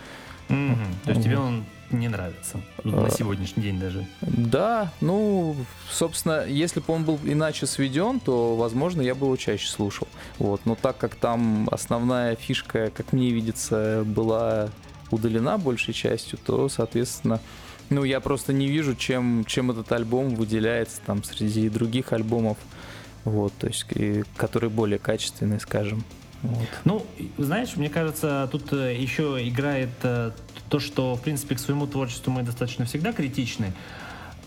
[0.48, 0.76] Мгм.
[1.05, 2.88] То есть тебе он не нравится А.
[2.88, 4.07] на сегодняшний день даже.
[4.20, 5.57] Да, ну,
[5.90, 10.09] собственно, если бы он был иначе сведен, то, возможно, я бы его чаще слушал.
[10.38, 10.61] Вот.
[10.64, 14.68] Но так как там основная фишка, как мне видится, была
[15.11, 17.40] удалена большей частью, то, соответственно,
[17.88, 22.57] ну, я просто не вижу, чем, чем этот альбом выделяется там среди других альбомов,
[23.24, 26.05] вот, то есть, и- которые более качественные, скажем.
[26.42, 26.68] Вот.
[26.85, 30.31] Ну, знаешь, мне кажется, тут э, еще играет э,
[30.68, 33.72] то, что, в принципе, к своему творчеству мы достаточно всегда критичны.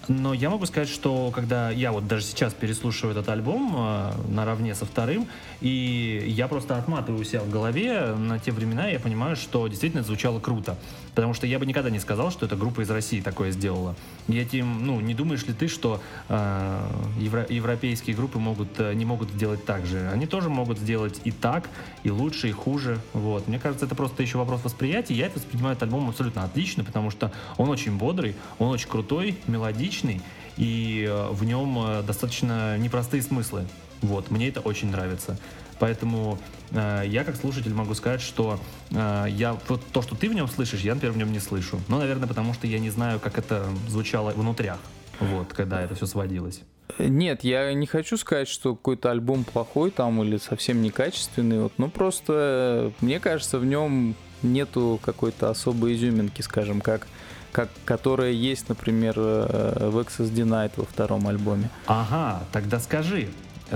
[0.08, 4.75] Но я могу сказать, что когда я вот даже сейчас переслушиваю этот альбом э, наравне
[4.75, 5.27] со вторым,
[5.62, 10.08] и я просто отматываю себя в голове на те времена, я понимаю, что действительно это
[10.08, 10.77] звучало круто.
[11.15, 13.95] Потому что я бы никогда не сказал, что эта группа из России такое сделала.
[14.28, 16.88] И этим, ну, не думаешь ли ты, что э,
[17.19, 20.10] евро- европейские группы могут, э, не могут сделать так же?
[20.12, 21.69] Они тоже могут сделать и так,
[22.04, 22.99] и лучше, и хуже.
[23.13, 23.47] Вот.
[23.47, 25.13] Мне кажется, это просто еще вопрос восприятия.
[25.13, 29.38] Я это воспринимаю этот альбом абсолютно отлично, потому что он очень бодрый, он очень крутой,
[29.45, 30.21] мелодичный,
[30.58, 33.67] и э, в нем э, достаточно непростые смыслы.
[34.02, 35.38] Вот, мне это очень нравится.
[35.83, 36.39] Поэтому
[36.71, 38.57] э, я как слушатель могу сказать, что
[38.91, 41.77] э, я вот то, что ты в нем слышишь, я, например, в нем не слышу.
[41.89, 44.77] Ну, наверное, потому что я не знаю, как это звучало внутрях,
[45.19, 46.61] вот, когда это все сводилось.
[46.99, 51.59] Нет, я не хочу сказать, что какой-то альбом плохой там или совсем некачественный.
[51.59, 57.09] Вот, ну просто э, мне кажется, в нем нету какой-то особой изюминки, скажем, как,
[57.51, 61.69] как которая есть, например, э, в Access Denied во втором альбоме.
[61.87, 63.27] Ага, тогда скажи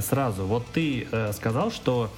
[0.01, 0.45] сразу.
[0.45, 2.09] Вот ты э, сказал, что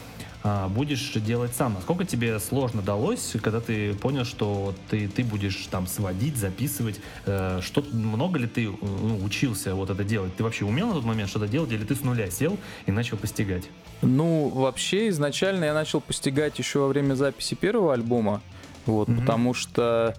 [0.42, 1.74] а, будешь делать сам.
[1.74, 7.02] Насколько тебе сложно далось, когда ты понял, что ты, ты будешь там сводить, записывать?
[7.26, 10.34] Э, что, много ли ты ну, учился вот это делать?
[10.38, 13.18] Ты вообще умел на тот момент что-то делать, или ты с нуля сел и начал
[13.18, 13.66] постигать?
[14.02, 18.42] Ну, вообще, изначально я начал постигать еще во время записи первого альбома,
[18.86, 19.20] вот, Мгм.
[19.20, 20.16] потому что,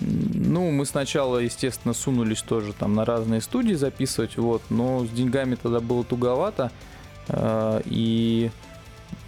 [0.00, 5.54] ну, мы сначала, естественно, сунулись тоже там на разные студии записывать, вот, но с деньгами
[5.54, 6.72] тогда было туговато,
[7.86, 8.50] и,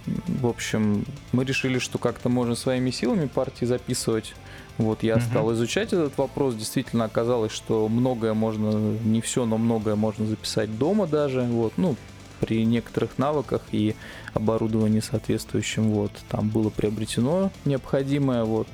[0.07, 4.33] м, в общем, мы решили, что как-то можно своими силами партии записывать,
[4.77, 5.23] вот, я Мгм.
[5.25, 8.71] стал изучать этот вопрос, действительно оказалось, что многое можно,
[9.03, 11.95] не все, но многое можно записать дома даже, вот, ну,
[12.39, 13.95] при некоторых навыках и
[14.33, 18.67] оборудовании соответствующем, вот, там было приобретено необходимое, вот,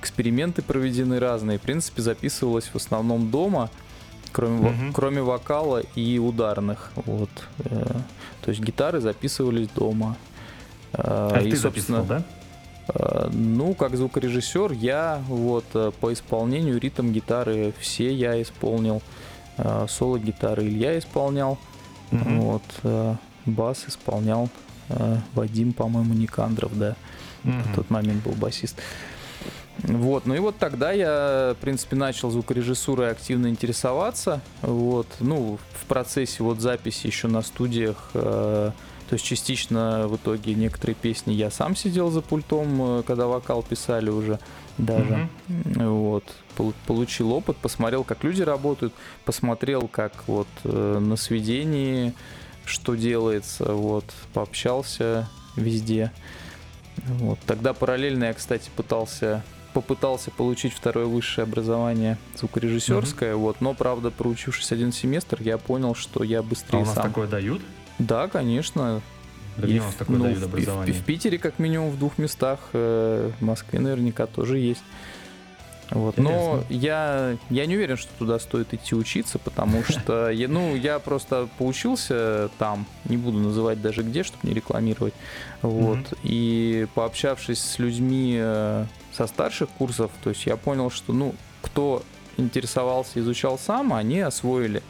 [0.00, 3.70] эксперименты проведены разные, в принципе, записывалось в основном дома,
[4.36, 4.92] кроме, Мгм.
[4.92, 7.70] кроме вокала и ударных, вот, э,
[8.42, 10.16] то есть гитары записывались дома.
[10.92, 12.22] Э, А и, ты собственно, записывал, да?
[12.94, 15.64] Э, Ну, как звукорежиссер, я вот
[16.00, 19.00] по исполнению ритм гитары все я исполнил.
[19.88, 21.56] Соло гитары Илья исполнял.
[22.10, 22.40] Мгм.
[22.40, 22.62] Вот.
[23.46, 24.48] Бас исполнял
[25.34, 26.94] Вадим, по-моему, Никандров, да.
[27.42, 27.62] Мгм.
[27.62, 28.76] В тот момент был басист.
[29.82, 34.40] Вот, ну и вот тогда я, в принципе, начал звукорежиссурой активно интересоваться.
[34.62, 38.70] Вот, ну, в процессе вот записи еще на студиях, э,
[39.08, 43.62] то есть частично в итоге некоторые песни я сам сидел за пультом, э, когда вокал
[43.62, 44.38] писали уже
[44.78, 45.28] даже.
[45.48, 46.24] Вот,
[46.56, 52.14] пол- получил опыт, посмотрел, как люди работают, посмотрел, как вот э, на сведении
[52.66, 56.12] что делается, вот, пообщался везде.
[56.96, 57.38] Вот.
[57.46, 59.44] Тогда параллельно я, кстати, пытался
[59.76, 66.24] попытался получить второе высшее образование звукорежиссерское, вот, но, правда, проучившись один семестр, я понял, что
[66.24, 67.02] я А быстрее у нас сам.
[67.08, 67.60] такое дают?
[67.98, 69.02] Да, конечно.
[69.58, 72.58] Где И в- такое ну, дают в- в- в, Питере, как минимум, в двух местах,
[72.72, 74.82] э, в Москве наверняка тоже есть.
[75.90, 76.16] Вот.
[76.16, 80.98] Но я, я не уверен, что туда стоит идти учиться, потому что я, ну, я
[81.00, 85.14] просто поучился там, не буду называть даже где, чтобы не рекламировать.
[85.60, 85.98] Вот.
[85.98, 86.06] Мгм.
[86.22, 88.86] И пообщавшись с людьми э,
[89.16, 92.02] со старших курсов, то есть я понял, что ну, кто
[92.36, 94.82] интересовался, изучал сам, они освоили.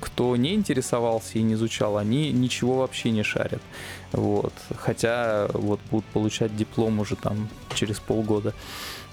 [0.00, 3.62] Кто не интересовался и не изучал, они ничего вообще не шарят.
[4.12, 4.52] Вот.
[4.76, 8.52] Хотя вот будут получать диплом уже там через полгода.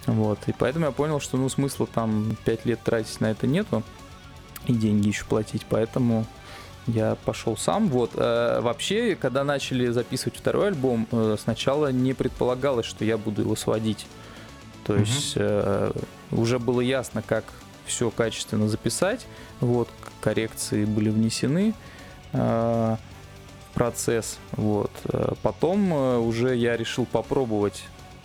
[0.06, 0.40] Вот.
[0.48, 3.84] И поэтому я понял, что ну смысла там 5 лет тратить на это нету.
[4.68, 5.66] И деньги еще платить.
[5.70, 6.26] Поэтому
[6.88, 7.88] я пошел сам.
[7.88, 8.12] Вот.
[8.16, 13.56] Э, вообще, когда начали записывать второй альбом, э, сначала не предполагалось, что я буду его
[13.56, 14.06] сводить.
[14.86, 15.02] То Мгм.
[15.02, 15.92] есть э,
[16.32, 17.46] уже было ясно, как
[17.86, 19.26] все качественно записать.
[19.60, 19.90] Вот,
[20.22, 21.74] коррекции были внесены
[22.34, 24.38] э, в процесс.
[24.54, 24.92] Вот.
[25.06, 27.84] Э, Потом э, уже я решил попробовать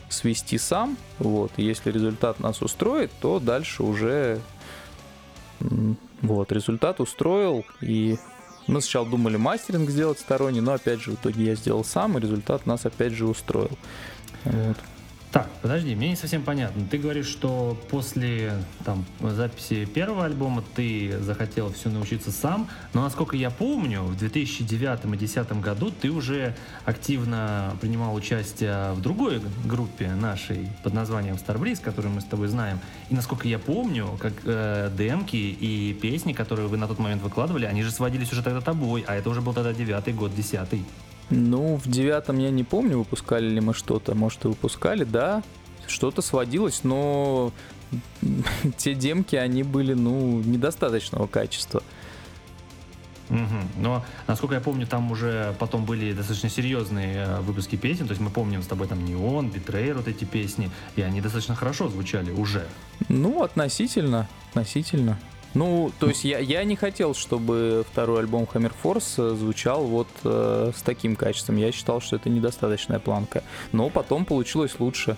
[0.08, 0.96] свести сам.
[1.18, 1.52] Вот.
[1.56, 4.40] Если результат нас устроит, то дальше уже
[6.22, 7.64] вот, результат устроил.
[7.80, 8.16] И
[8.66, 12.20] мы сначала думали мастеринг сделать сторонний, но опять же в итоге я сделал сам, и
[12.20, 13.70] результат нас опять же устроил.
[14.44, 14.76] Вот.
[15.30, 16.86] Так, подожди, мне не совсем понятно.
[16.90, 18.54] Ты говоришь, что после
[18.84, 25.04] там, записи первого альбома ты захотел все научиться сам, но насколько я помню, в 2009
[25.04, 26.56] и 2010 году ты уже
[26.86, 32.48] активно принимал участие в другой группе нашей под названием Star Breeze, которую мы с тобой
[32.48, 32.80] знаем.
[33.10, 37.66] И насколько я помню, как э, демки и песни, которые вы на тот момент выкладывали,
[37.66, 40.86] они же сводились уже тогда тобой, а это уже был тогда девятый год, десятый.
[41.30, 44.14] Ну, в девятом я не помню, выпускали ли мы что-то.
[44.14, 45.42] Может, и выпускали, да.
[45.86, 47.52] Что-то сводилось, но
[48.76, 51.82] те демки, они были, ну, недостаточного качества.
[53.28, 53.68] Мгм.
[53.76, 58.06] Но, насколько я помню, там уже потом были достаточно серьезные э, выпуски песен.
[58.06, 60.70] То есть мы помним с тобой там Неон, Битрейр, вот эти песни.
[60.96, 62.66] И они достаточно хорошо звучали уже.
[63.08, 65.18] Ну, относительно, относительно.
[65.54, 70.08] Ну, то есть я, я не хотел, чтобы второй альбом Hammer Force э, звучал вот
[70.24, 71.56] э, с таким качеством.
[71.56, 73.42] Я считал, что это недостаточная планка.
[73.72, 75.16] Но потом получилось лучше.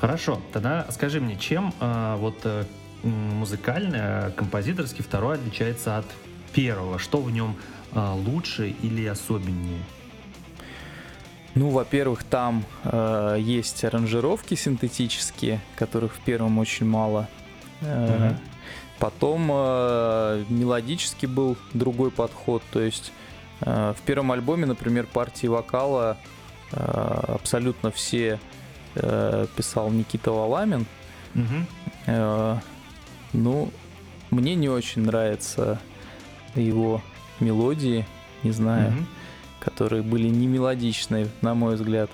[0.00, 2.64] Хорошо, тогда скажи мне, чем э, вот э,
[3.02, 6.06] музыкально, композиторский второй отличается от
[6.52, 6.98] первого?
[6.98, 7.56] Что в нем
[7.92, 9.80] э, лучше или особеннее?
[11.54, 17.28] Ну, во-первых, там э, есть аранжировки синтетические, которых в первом очень мало.
[17.80, 18.38] Э, Мгм.
[18.98, 22.62] Потом э, мелодически был другой подход.
[22.72, 23.12] То есть
[23.60, 26.16] э, в первом альбоме, например, партии вокала
[26.72, 26.76] э,
[27.28, 28.40] абсолютно все
[28.94, 30.86] э, писал Никита Валамин.
[31.34, 31.66] Мгм.
[32.06, 32.56] Э,
[33.34, 33.70] ну,
[34.30, 35.78] мне не очень нравятся
[36.54, 37.02] его
[37.40, 38.06] мелодии,
[38.42, 39.06] не знаю Мгм.
[39.60, 42.10] которые были не мелодичные, на мой взгляд.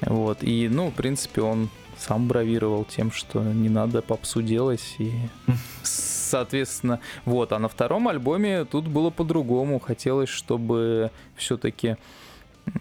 [0.00, 0.42] Вот.
[0.42, 4.96] И, ну, в принципе, он сам бравировал тем, что не надо попсу делать.
[4.98, 5.12] И,
[5.82, 7.52] соответственно, вот.
[7.52, 9.78] А на втором альбоме тут было по-другому.
[9.78, 11.96] Хотелось, чтобы все-таки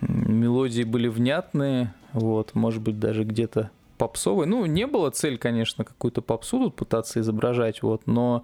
[0.02, 1.94] мелодии были внятные.
[2.14, 2.56] Вот.
[2.56, 4.48] Может быть, даже где-то попсовые.
[4.48, 8.44] Ну, не было цель, конечно, какую-то попсу тут пытаться изображать, вот, но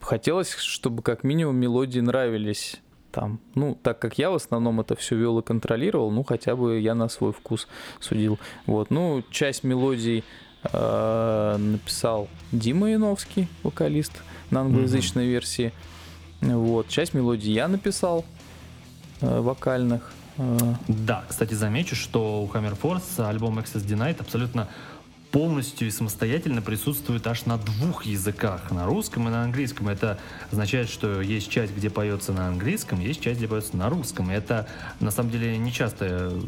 [0.00, 2.80] хотелось, чтобы как минимум мелодии нравились
[3.10, 3.40] там.
[3.54, 6.94] Ну, так как я в основном это все вел и контролировал, ну, хотя бы я
[6.94, 7.68] на свой вкус
[8.00, 8.38] судил.
[8.66, 10.24] Вот, ну, часть мелодий
[10.72, 14.12] э, написал Дима Яновский, вокалист,
[14.50, 15.72] на англоязычной версии.
[16.40, 18.24] Вот, часть мелодий я написал,
[19.20, 20.12] э, вокальных.
[20.38, 20.58] Э,
[20.88, 24.68] Да, кстати, замечу, что у Hammer Force альбом Access Denied абсолютно
[25.30, 29.88] полностью и самостоятельно присутствует аж на двух языках, на русском и на английском.
[29.88, 30.18] Это
[30.50, 34.30] означает, что есть часть, где поется на английском, есть часть, где поется на русском.
[34.30, 34.66] И это,
[34.98, 36.40] на самом деле, не часто э,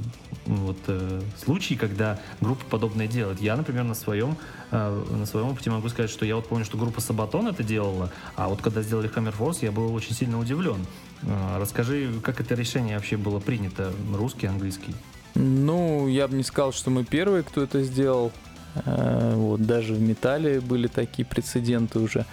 [0.46, 3.40] вот, э, случай, когда группа подобное делает.
[3.40, 4.36] Я, например, на своем,
[4.70, 8.10] э, на своем опыте могу сказать, что я вот помню, что группа Сабатон это делала,
[8.36, 10.84] а вот когда сделали Force, я был очень сильно удивлен.
[11.22, 14.94] Э, Расскажи, как это решение вообще было принято, русский, английский?
[15.34, 18.32] Ну, я бы не сказал, что мы первые, кто это сделал.
[18.74, 22.24] Э, Вот, даже в металле были такие прецеденты уже.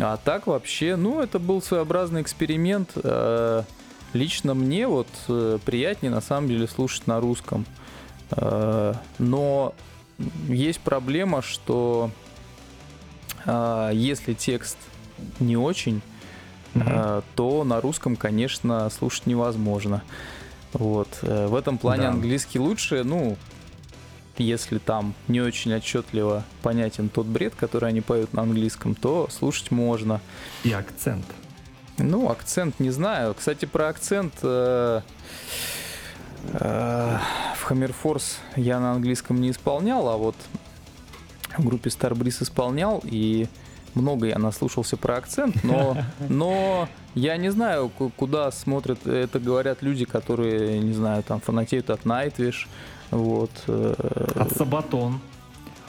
[0.00, 2.90] А так вообще, ну, это был своеобразный эксперимент.
[2.96, 3.62] Э,
[4.12, 7.64] Лично мне вот э, приятнее на самом деле слушать на русском.
[9.18, 9.74] Но
[10.48, 12.10] есть проблема, что
[13.46, 14.76] если текст
[15.40, 16.02] не очень,
[16.74, 20.02] э, то на русском, конечно, слушать невозможно.
[20.72, 21.08] Вот.
[21.22, 22.10] В этом плане Да.
[22.10, 23.36] английский лучше, ну,
[24.42, 29.70] если там не очень отчетливо понятен тот бред, который они поют на английском, то слушать
[29.70, 30.20] можно.
[30.64, 31.24] И акцент.
[31.98, 33.34] Ну, акцент не знаю.
[33.34, 35.00] Кстати, про акцент э,
[36.54, 37.18] э,
[37.56, 40.36] в Hammer Force я на английском не исполнял, а вот
[41.56, 43.48] в группе Star Breeze исполнял, и
[43.94, 45.96] много я наслушался про акцент, но,
[46.28, 51.90] но я не знаю, ку- куда смотрят, это говорят люди, которые, не знаю, там фанатеют
[51.90, 52.66] от Nightwish,
[53.10, 53.50] вот.
[53.66, 55.20] э, От Сабатон.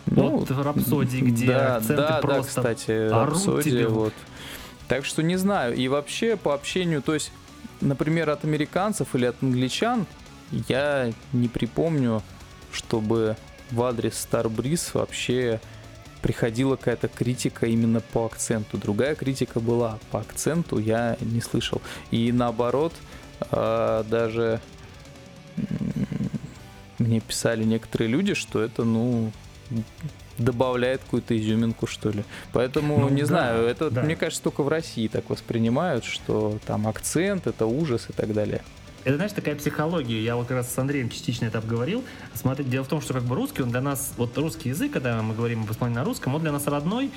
[0.06, 4.14] ну, от Рапсодии, где да, акценты да, да, просто кстати, орут Рапсодия, вот.
[4.88, 5.76] Так что не знаю.
[5.76, 7.32] И вообще по общению, то есть,
[7.80, 10.06] например, от американцев или от англичан,
[10.68, 12.22] я не припомню,
[12.72, 13.38] чтобы
[13.72, 15.62] в адрес Star Breeze вообще
[16.22, 18.78] приходила какая-то критика именно по акценту.
[18.78, 21.82] Другая критика была по акценту, я не слышал.
[22.12, 22.94] И наоборот,
[23.52, 24.60] э, даже
[27.02, 29.32] мне писали некоторые люди, что это, ну,
[30.38, 32.24] добавляет какую-то изюминку, что ли.
[32.54, 34.02] Поэтому, Ну не да, знаю, это, да.
[34.02, 38.62] мне кажется, только в России так воспринимают, что там акцент, это ужас и так далее.
[39.04, 40.24] Это, знаешь, такая психология.
[40.24, 42.04] Я вот как раз с Андреем частично это обговорил.
[42.36, 45.22] Смотри, дело в том, что как бы русский, он для нас, вот русский язык, когда
[45.22, 47.10] мы говорим об исполнении на русском, он для нас родной,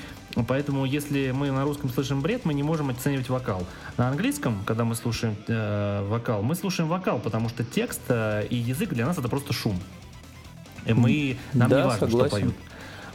[0.49, 3.67] поэтому если мы на русском слышим бред, мы не можем оценивать вокал.
[3.99, 8.57] На английском, когда мы слушаем э, вокал, мы слушаем вокал, потому что текст э, и
[8.57, 9.79] язык для нас это просто шум.
[10.87, 12.29] Мы, нам Да, не важно, согласен.
[12.29, 12.55] что поют.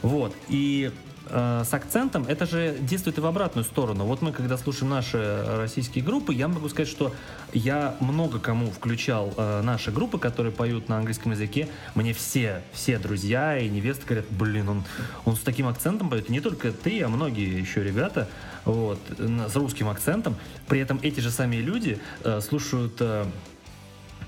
[0.02, 0.34] Вот.
[0.48, 0.92] И
[1.26, 4.04] э, с акцентом это же действует и в обратную сторону.
[4.04, 7.14] Вот мы, когда слушаем наши российские группы, я могу сказать, что
[7.52, 11.68] я много кому включал э, наши группы, которые поют на английском языке.
[11.94, 14.84] Мне все, все друзья и невесты говорят, блин, он,
[15.24, 16.28] он с таким акцентом поет.
[16.28, 18.28] И не только ты, а многие еще ребята
[18.64, 20.36] вот, с русским акцентом.
[20.68, 22.96] При этом эти же сами люди э, слушают...
[23.00, 23.26] э,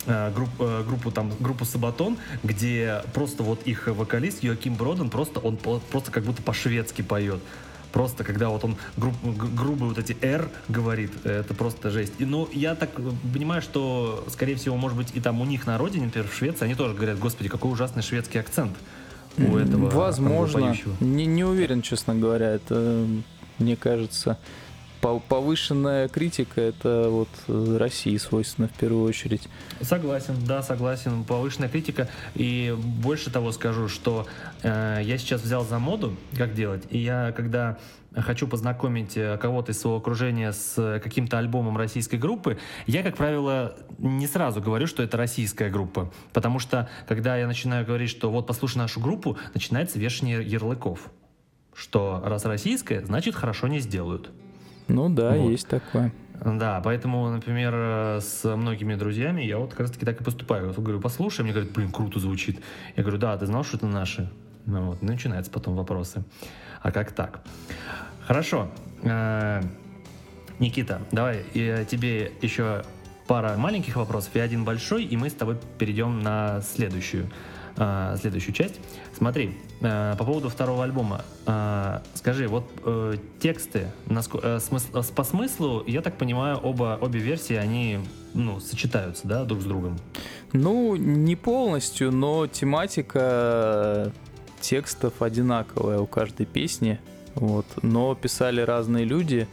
[0.06, 5.40] э, групп- э, группу там группу Сабатон, где просто вот их вокалист Йоаким Броден просто
[5.40, 7.40] он просто как будто по-шведски поет.
[7.92, 12.14] Просто когда вот он гру- г- грубые вот эти R говорит, это просто жесть.
[12.18, 15.66] И, ну, я так э, понимаю, что, скорее всего, может быть, и там у них
[15.66, 18.74] на родине, например, в Швеции, они тоже говорят, господи, какой ужасный шведский акцент
[19.36, 20.74] у этого Возможно.
[21.00, 22.48] Не, не уверен, честно говоря.
[22.52, 23.06] Это,
[23.58, 24.38] мне кажется,
[25.02, 29.48] повышенная критика это вот э, России свойственно в первую очередь.
[29.80, 31.24] Согласен, да, согласен.
[31.24, 32.08] Повышенная критика.
[32.34, 34.26] И больше того скажу, что
[34.62, 36.84] э, я сейчас взял за моду, как делать.
[36.90, 37.78] И я, когда
[38.14, 43.16] хочу познакомить э, кого-то из своего окружения с э, каким-то альбомом российской группы, я, как
[43.16, 46.12] правило, не сразу говорю, что это российская группа.
[46.32, 51.10] Потому что, когда я начинаю говорить, что вот послушай нашу группу, начинается вешание ярлыков.
[51.74, 54.30] Что раз российская, значит хорошо не сделают.
[54.88, 55.50] Ну да, Вот.
[55.50, 56.12] есть такое.
[56.44, 60.68] Да, поэтому, например, с многими друзьями я вот как раз таки так и поступаю.
[60.68, 62.60] Я говорю, послушай, мне говорят, блин, круто звучит.
[62.96, 64.28] Я говорю, да, ты знал, что это наши?
[64.66, 66.24] Ну вот, начинаются потом вопросы.
[66.80, 67.42] А как так?
[68.26, 68.68] Хорошо.
[69.02, 69.62] Э,
[70.58, 72.82] Никита, давай я тебе еще
[73.26, 77.30] пара маленьких вопросов и один большой, и мы с тобой перейдем на следующую,
[77.76, 78.80] э, следующую часть.
[79.22, 81.24] Смотри, э, по поводу второго альбома.
[81.46, 86.98] э, скажи, вот э, тексты наско- э, смыс- э, по смыслу, я так понимаю, оба,
[87.00, 88.00] обе версии, они
[88.34, 89.96] ну, сочетаются, да, друг с другом?
[90.52, 94.10] Ну, не полностью, но тематика
[94.60, 96.98] текстов одинаковая у каждой песни.
[97.36, 97.66] Вот.
[97.80, 99.46] Но писали разные люди.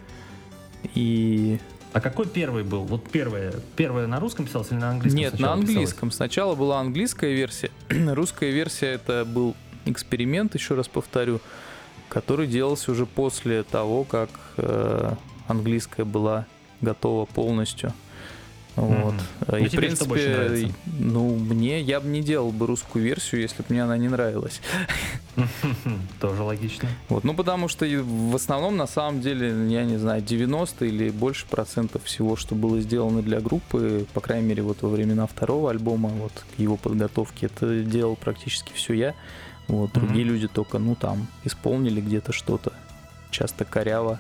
[0.96, 1.60] И
[1.92, 2.84] А какой первый был?
[2.84, 5.70] Вот первое, первое на русском писалось или на английском Нет, на сначала писалось?
[5.76, 6.12] английском.
[6.12, 7.72] Сначала была английская версия.
[7.90, 11.42] Русская версия это был эксперимент, еще раз повторю,
[12.08, 15.14] который делался уже после того, как э,
[15.48, 16.46] английская была
[16.82, 17.94] готова полностью.
[18.76, 19.16] Вот.
[19.48, 23.42] Ну, И, в что больше принципе, ну, мне, я бы не делал бы русскую версию,
[23.42, 24.62] если бы мне она не нравилась.
[26.20, 26.90] Тоже логично.
[27.08, 31.46] Вот, ну, потому что в основном, на самом деле, я не знаю, 90 или больше
[31.46, 36.10] процентов всего, что было сделано для группы, по крайней мере, вот во времена второго альбома,
[36.10, 39.16] вот, к его подготовке, это делал практически все я.
[39.68, 40.06] Вот, Мгм.
[40.06, 42.74] другие люди только, ну, там, исполнили где-то что-то,
[43.30, 44.20] часто коряво.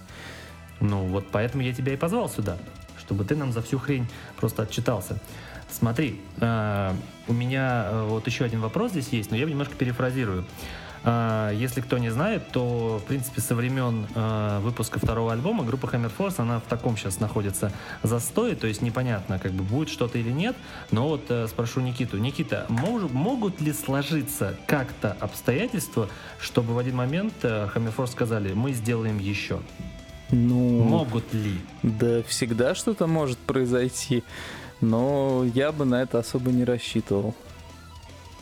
[0.79, 2.57] Ну, вот поэтому я тебя и позвал сюда,
[2.97, 4.07] чтобы ты нам за всю хрень
[4.37, 5.19] просто отчитался.
[5.71, 6.93] Смотри, э,
[7.27, 10.41] у меня э, вот еще один вопрос здесь есть, но я немножко перефразирую.
[10.41, 10.45] Э,
[11.05, 16.11] Если кто не знает, то, в принципе, со времен э, выпуска второго альбома группа Hammer
[16.15, 17.71] Force, она в таком сейчас находится
[18.03, 20.57] застое, то есть непонятно, как бы будет что-то или нет.
[20.91, 22.17] Но вот э, спрошу Никиту.
[22.17, 28.53] Никита, мож- могут ли сложиться как-то обстоятельства, чтобы в один момент э, Hammer Force сказали,
[28.53, 29.61] мы сделаем еще?
[30.31, 31.59] Ну, Могут ли?
[31.81, 34.23] да всегда что-то может произойти,
[34.81, 37.33] но я бы на это особо не рассчитывал.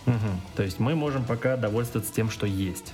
[0.07, 0.41] Мгм.
[0.55, 2.93] То есть мы можем пока довольствоваться тем, что есть.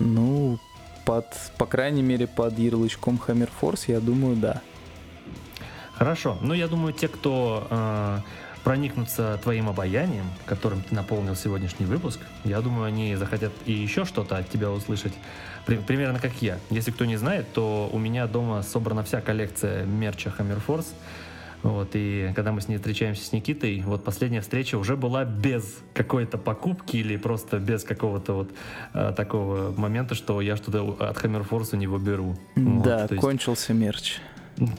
[0.00, 0.58] Ну,
[1.04, 1.26] под,
[1.58, 4.60] по крайней мере, под ярлычком Hammer Force, я думаю, да.
[5.94, 6.36] Хорошо.
[6.40, 8.18] Ну, я думаю, те, кто э,
[8.64, 14.36] проникнутся твоим обаянием, которым ты наполнил сегодняшний выпуск, я думаю, они захотят и еще что-то
[14.36, 15.14] от тебя услышать.
[15.66, 16.58] При- примерно как я.
[16.70, 20.88] Если кто не знает, то у меня дома собрана вся коллекция мерча Hammer Force.
[21.62, 25.78] Вот, и когда мы с ней встречаемся с Никитой, вот последняя встреча уже была без
[25.94, 28.50] какой-то покупки или просто без какого-то вот
[28.94, 32.36] э, такого момента, что я что-то от Force у него беру.
[32.54, 34.18] Вот, да, есть- кончился мерч.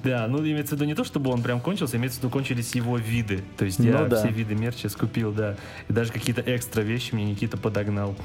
[0.04, 2.74] да, ну имеется в виду не то, чтобы он прям кончился, имеется в виду кончились
[2.74, 3.44] его виды.
[3.58, 4.18] То есть я Ну да.
[4.20, 5.56] все виды мерча скупил, да.
[5.90, 8.16] И даже какие-то экстра вещи мне Никита подогнал.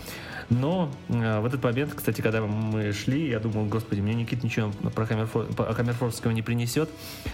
[0.51, 4.71] Но э, в этот момент, кстати, когда мы шли, я думал, господи, мне Никита ничего
[4.95, 6.91] про Хаммерфор- Хаммерфордского не принесет.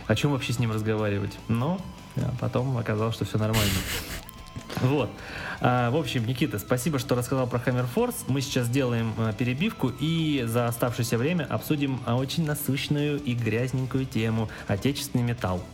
[0.07, 1.39] О чем вообще с ним разговаривать?
[1.49, 1.81] Но
[2.17, 3.73] э, потом оказалось, что все нормально.
[4.81, 5.11] Вот.
[5.61, 8.15] А, в общем, Никита, спасибо, что рассказал про Force.
[8.29, 14.07] Мы сейчас сделаем а, перебивку и за оставшееся время обсудим а, очень насущную и грязненькую
[14.07, 15.65] тему– отечественный металл.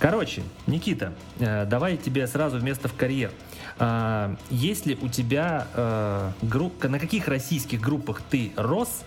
[0.00, 3.30] Короче, Никита, э, давай тебе сразу вместо в карьер.
[3.78, 9.04] А, Есть ли у тебя э, группа, на каких российских группах ты рос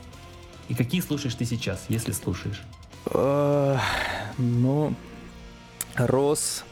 [0.70, 2.62] И какие слушаешь ты сейчас, если слушаешь?
[3.12, 3.78] Э,
[4.38, 4.94] Ну,
[5.96, 6.64] Рос,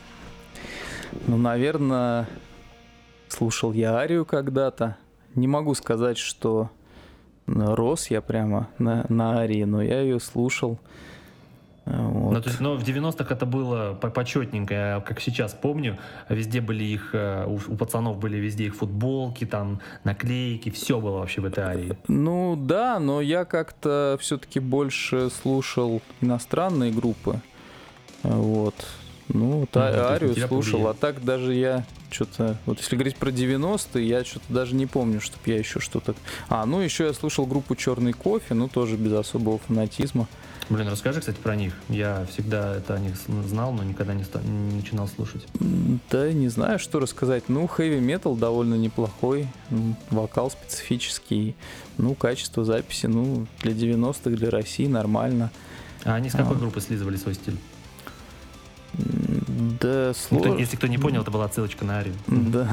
[1.28, 2.28] ну, наверное,
[3.28, 4.98] слушал я Арию когда-то.
[5.36, 6.70] Не могу сказать, что
[7.48, 10.80] рос я прямо на, на Арии, но я ее слушал.
[11.86, 12.34] Э, Вот.
[12.34, 15.98] Ну, то есть, но в 90-х это было по- почетненько, я как сейчас помню,
[16.30, 21.20] везде были их, э, у, у пацанов были везде их футболки, там, наклейки, все было
[21.20, 21.98] вообще в этой арии.
[22.08, 27.40] Ну да, но я как-то все-таки больше слушал иностранные группы.
[28.24, 28.76] Вот.
[29.34, 30.88] Ну, вот Ну, Арию слушал, повлиял.
[30.90, 32.58] а так даже я что-то...
[32.66, 36.16] Вот если говорить про 90-е, я что-то даже не помню, чтобы я еще что-то...
[36.50, 40.28] А, ну еще я слушал группу Черный кофе, ну тоже без особого фанатизма.
[40.70, 41.74] Блин, расскажи, кстати, про них.
[41.90, 43.16] Я всегда это о них
[43.48, 45.46] знал, но никогда не, ста- не начинал слушать.
[46.10, 47.50] Да не знаю, что рассказать.
[47.50, 49.48] Ну, хэви метал довольно неплохой,
[50.10, 51.56] вокал специфический,
[51.98, 55.52] ну, качество записи, ну, для 90-х, для России нормально.
[56.06, 56.60] А они с какой А.
[56.60, 57.58] группы слизывали свой стиль?
[58.94, 60.52] Да, Ну, сложно.
[60.54, 62.14] то- если кто не понял, это была отсылочка на арию.
[62.28, 62.70] Да.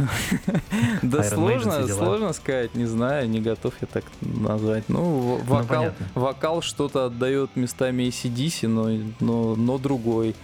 [1.03, 4.85] Да сложно, сложно сказать, не знаю, не готов я так назвать.
[4.89, 5.01] Ну,
[5.37, 8.89] в- вокал, вокал что-то отдает местами ACDC, но,
[9.21, 10.35] но, но другой.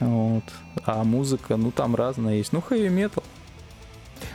[0.00, 0.44] Вот.
[0.84, 2.52] А музыка, ну там разная есть.
[2.52, 3.22] Ну, хэви метал.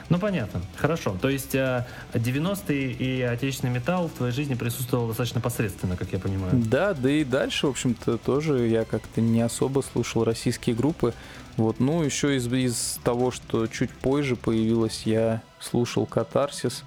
[0.09, 0.61] Ну, понятно.
[0.75, 1.15] Хорошо.
[1.21, 6.19] То есть э, 90-е и отечественный металл в твоей жизни присутствовал достаточно посредственно, как я
[6.19, 6.51] понимаю.
[6.53, 11.13] Да, да и дальше, в общем-то, тоже я как-то не особо слушал российские группы.
[11.57, 16.83] Вот, ну, еще из, из того, что чуть позже появилось, я слушал Катарсис,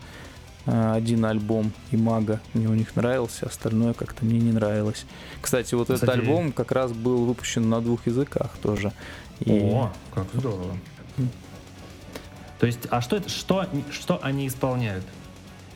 [0.67, 2.41] э, один альбом и Мага.
[2.55, 5.05] Мне у них нравился, остальное как-то мне не нравилось.
[5.43, 8.93] Кстати, вот этот Кстати- альбом как раз был выпущен на двух языках тоже.
[9.41, 10.77] И- О, как здорово.
[12.63, 15.03] То есть, а что это, что, они- что они исполняют?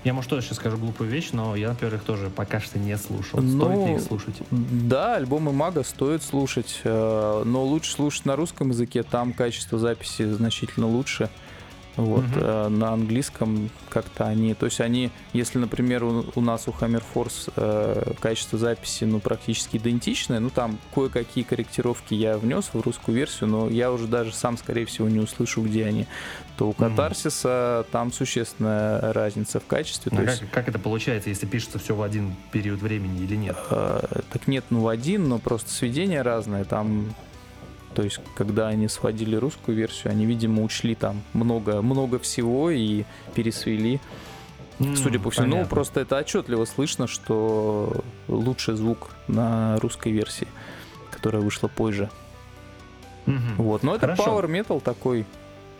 [0.04, 2.96] Я, может, тоже сейчас скажу глупую вещь, но я, например, их тоже пока что не
[2.96, 3.40] слушал.
[3.40, 4.36] Стоит Ну, ли их слушать?
[4.52, 10.30] Да, альбомы Мага стоит слушать, э, но лучше слушать на русском языке, там качество записи
[10.30, 11.28] значительно лучше.
[11.96, 12.34] Вот, Мгм.
[12.36, 17.02] э, на английском как-то они, то есть они, если, например, у, у нас у Hammer
[17.14, 23.16] Force э, качество записи, ну, практически идентичное, ну, там кое-какие корректировки я внес в русскую
[23.16, 26.06] версию, но я уже даже сам, скорее всего, не услышу, где они,
[26.58, 26.72] то у.
[26.74, 31.78] Катарсиса там существенная разница в качестве, то А есть как, как это получается, если пишется
[31.78, 33.56] все в один период времени или нет?
[33.70, 36.64] Э, так нет, ну в один, но просто сведения разные.
[36.64, 37.14] Там,
[37.96, 43.04] то есть, когда они сводили русскую версию, они, видимо, учли там много, много всего и
[43.34, 44.00] пересвели.
[44.78, 50.46] Судя М, по всему, ну, просто это отчетливо слышно, что лучший звук на русской версии,
[51.10, 52.10] которая вышла позже.
[53.24, 53.56] Мгм.
[53.56, 54.24] Вот, но это Хорошо.
[54.24, 55.24] Power Metal такой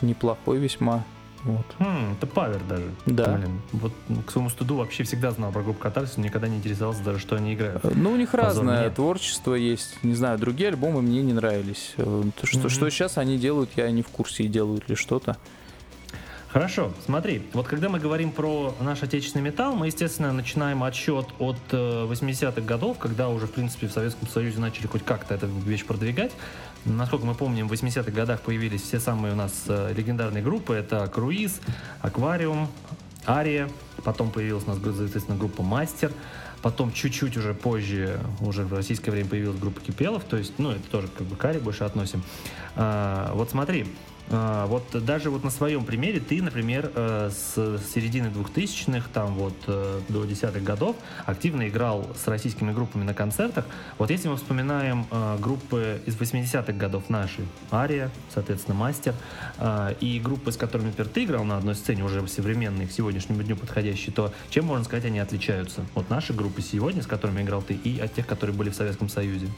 [0.00, 1.04] неплохой весьма.
[1.46, 1.64] Вот.
[1.78, 2.90] Хм, это павер даже.
[3.06, 3.36] Да.
[3.36, 7.02] Блин, вот ну, к своему стыду вообще всегда знал про группу Катарсис, никогда не интересовался
[7.04, 7.84] даже, что они играют.
[7.84, 8.90] Э, Ну, у них Позор разное мне.
[8.90, 10.02] творчество есть.
[10.02, 11.94] Не знаю, другие альбомы мне не нравились.
[11.98, 12.68] Э, то, Что, Мгм.
[12.68, 15.36] что сейчас они делают, я не в курсе, и делают ли что-то.
[16.48, 21.58] Хорошо, смотри, вот когда мы говорим про наш отечественный металл, мы, естественно, начинаем отсчет от
[21.72, 25.84] э, 80-х годов, когда уже, в принципе, в Советском Союзе начали хоть как-то эту вещь
[25.84, 26.32] продвигать.
[26.86, 30.72] Насколько мы помним, в 80-х годах появились все самые у нас э, легендарные группы.
[30.72, 31.60] Это Круиз,
[32.00, 32.68] Аквариум,
[33.26, 33.68] Ария.
[34.04, 36.12] Потом появилась у нас, соответственно, группа Мастер.
[36.62, 40.22] Потом чуть-чуть уже позже, уже в российское время появилась группа Кипелов.
[40.24, 42.22] То есть, ну, это тоже как бы к Аре больше относим.
[42.76, 43.86] А, вот смотри,
[44.28, 47.54] вот даже вот на своем примере ты, например, э, с
[47.94, 53.66] середины 2000-х, там вот э, до десятых годов активно играл с российскими группами на концертах.
[53.98, 59.14] Вот если мы вспоминаем э, группы из 80-х годов наши, Ария, соответственно, Мастер,
[60.00, 63.56] и группы, с которыми, например, ты играл на одной сцене, уже современные, к сегодняшнему дню
[63.56, 65.84] подходящие, то чем, можно сказать, они отличаются?
[65.94, 69.08] Вот наши группы сегодня, с которыми играл ты, и от тех, которые были в Советском
[69.08, 69.48] Союзе.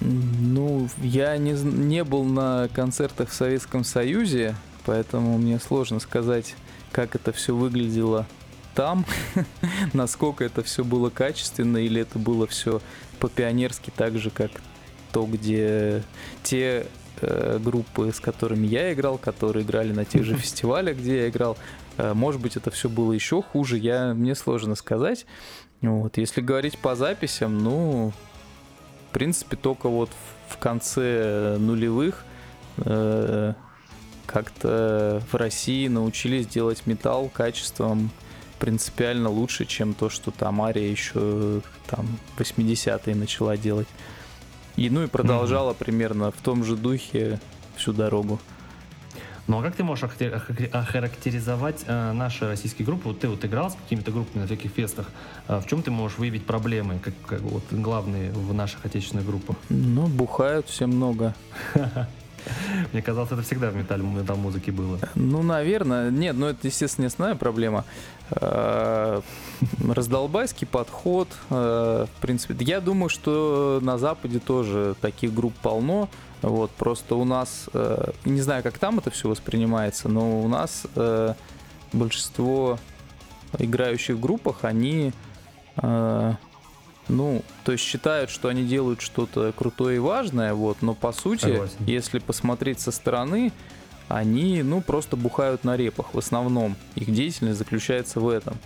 [0.00, 6.54] Ну, я не, не был на концертах в Советском Союзе, поэтому мне сложно сказать,
[6.92, 8.26] как это все выглядело
[8.74, 9.04] там,
[9.92, 12.80] насколько это все было качественно, или это было все
[13.18, 14.52] по-пионерски так же, как
[15.12, 16.04] то, где
[16.44, 16.86] те
[17.20, 21.58] э, группы, с которыми я играл, которые играли на тех же фестивалях, где я играл,
[21.96, 25.26] э, может быть, это все было еще хуже, я, мне сложно сказать.
[25.80, 26.16] Вот.
[26.16, 28.12] Если говорить по записям, ну,
[29.18, 30.10] принципе, только вот
[30.48, 32.24] в- конце нулевых
[32.78, 33.52] э,
[34.26, 38.10] как-то в России научились делать металл качеством
[38.58, 42.06] принципиально лучше, чем то, что там Ария еще там
[42.38, 43.88] 80-е начала делать.
[44.76, 47.40] И ну и продолжала примерно в том же духе
[47.76, 48.40] всю дорогу.
[49.48, 53.08] Ну а как ты можешь охарактеризовать э, наши российские группы?
[53.08, 55.10] Вот ты вот играл с какими-то группами на всяких фестах.
[55.46, 59.56] А в чем ты можешь выявить проблемы, как, как вот главные в наших отечественных группах?
[59.70, 61.34] Ну, бухают все много.
[62.92, 64.98] Мне казалось, это всегда в металл, метал музыке было.
[65.14, 66.10] Ну, наверное.
[66.10, 67.84] Нет, ну это, естественно, не основная проблема.
[68.30, 69.20] Э,
[69.86, 71.28] Раздолбайский подход.
[71.50, 76.08] э, В принципе, я думаю, что на Западе тоже таких групп полно.
[76.42, 80.86] Вот, просто у нас, э, не знаю, как там это все воспринимается, но у нас
[81.92, 82.78] большинство
[83.58, 85.12] играющих группах, они,
[87.08, 91.42] ну, то есть считают, что они делают что-то крутое и важное, вот, но по сути,
[91.42, 91.76] Согласен.
[91.86, 93.52] если посмотреть со стороны,
[94.08, 96.76] они, ну, просто бухают на репах в основном.
[96.94, 98.56] Их деятельность заключается в этом.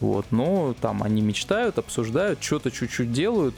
[0.00, 3.54] Вот, но там они мечтают, обсуждают, что-то чуть-чуть делают,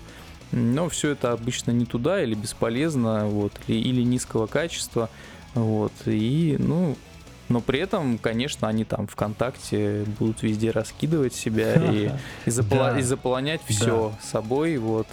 [0.52, 5.10] но все это обычно не туда или бесполезно, вот, или, или низкого качества,
[5.54, 6.96] вот, и, ну,
[7.48, 12.10] но при этом, конечно, они там ВКонтакте будут везде раскидывать себя и,
[12.46, 12.98] и, заполо- Да.
[12.98, 15.06] и заполонять все собой, вот.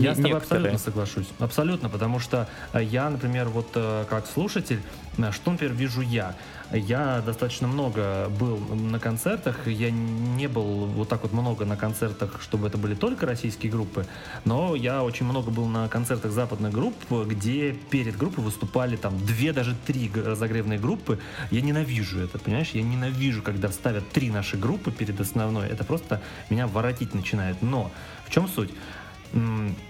[0.00, 0.72] Я не- с тобой некоторые.
[0.72, 1.28] абсолютно соглашусь.
[1.38, 4.80] Абсолютно, потому что э, я, например, вот э, как слушатель,
[5.18, 6.34] э, что, например, вижу я?
[6.72, 12.40] Я достаточно много был на концертах, я не был вот так вот много на концертах,
[12.40, 14.06] чтобы это были только российские группы,
[14.44, 16.94] но я очень много был на концертах западных групп,
[17.26, 21.18] где перед группой выступали там две, даже три разогревные группы.
[21.50, 22.70] Я ненавижу это, понимаешь?
[22.72, 25.66] Я ненавижу, когда ставят три наши группы перед основной.
[25.66, 26.20] Это просто
[26.50, 27.62] меня воротить начинает.
[27.62, 27.90] Но
[28.26, 28.70] в чем суть?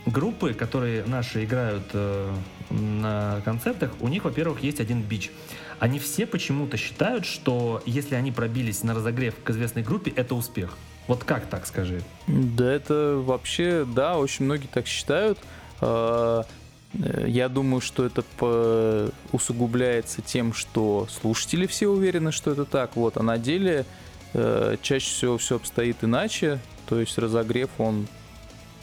[0.07, 2.31] Группы, которые наши играют э,
[2.69, 5.31] на концертах, у них, во-первых, есть один бич.
[5.79, 10.77] Они все почему-то считают, что если они пробились на разогрев к известной группе, это успех.
[11.07, 12.03] Вот как так, скажи?
[12.27, 15.39] Да, это вообще, да, очень многие так считают.
[15.81, 16.45] А,
[16.93, 22.95] э, Я думаю, что это усугубляется тем, что слушатели все уверены, что это так.
[22.95, 23.87] Вот, а на деле
[24.35, 26.59] э, чаще всего все обстоит иначе.
[26.87, 28.07] То есть разогрев, он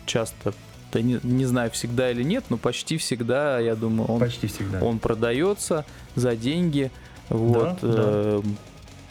[0.07, 0.53] часто,
[0.91, 4.79] да не, не знаю, всегда или нет, но почти всегда, я думаю, он Почти всегда.
[4.83, 5.85] он продается
[6.15, 6.89] за деньги.
[7.29, 7.77] Вот.
[7.81, 8.03] Да, да.
[8.07, 8.41] э,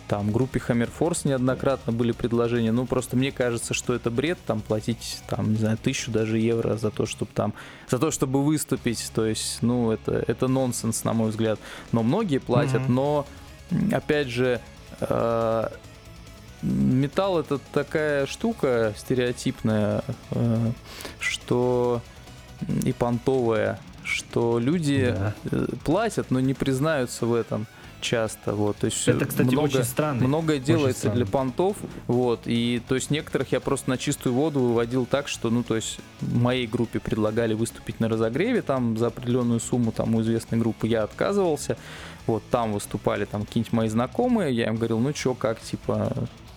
[0.09, 2.73] Там группе Hammer Force неоднократно были предложения.
[2.73, 6.77] Ну, просто мне кажется, что это бред, там платить, там, не знаю, тысячу даже евро
[6.77, 7.53] за то, чтобы там,
[7.91, 9.11] за то, чтобы выступить.
[9.15, 11.59] То есть, ну, это, это нонсенс, на мой взгляд.
[11.93, 12.95] Но многие платят, Мгм.
[12.95, 13.27] но,
[13.93, 14.61] опять же,
[15.01, 15.69] э,
[16.67, 20.03] металл это такая штука стереотипная,
[20.33, 20.71] э,
[21.21, 22.01] что
[22.85, 25.35] и понтовая, что люди Да.
[25.51, 27.67] э, платят, но не признаются в этом
[28.01, 28.53] часто.
[28.55, 30.27] Вот, то есть Это, кстати, много, очень странно.
[30.29, 35.07] многое делается для понтов, вот, и то есть некоторых я просто на чистую воду выводил
[35.07, 39.93] так, что, ну, то есть моей группе предлагали выступить на разогреве, там за определенную сумму,
[39.93, 41.77] там у известной группы я отказывался,
[42.27, 46.13] вот, там выступали там какие-нибудь мои знакомые, я им говорил, ну, чё, как, типа,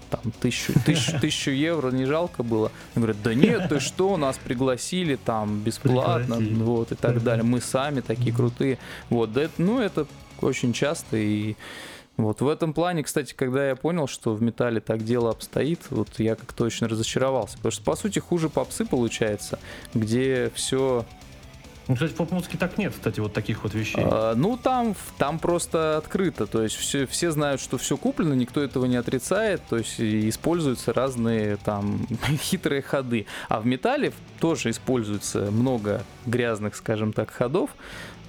[0.09, 2.71] там, тысячу, тысячу, тысячу евро не жалко было?
[2.95, 6.63] Они говорят, да нет, ты что, нас пригласили там бесплатно, Пригласили.
[6.63, 8.77] вот, и так далее, мы сами такие крутые,
[9.09, 10.07] вот, да, ну, это
[10.41, 11.55] очень часто и
[12.19, 16.19] вот в этом плане, кстати, когда я понял, что в металле так дело обстоит, вот
[16.19, 17.55] я как-то очень разочаровался.
[17.55, 19.57] Потому что, по сути, хуже попсы получается,
[19.93, 21.05] где все...
[21.89, 24.05] Ну, кстати, в поп-музыке так нет, кстати, вот таких вот вещей.
[24.35, 26.45] ну, там, там просто открыто.
[26.45, 29.63] То есть все, все знают, что все куплено, никто этого не отрицает.
[29.67, 32.05] То есть используются разные там
[32.41, 33.25] хитрые ходы.
[33.47, 37.71] А в металле тоже используется много грязных, скажем так, ходов.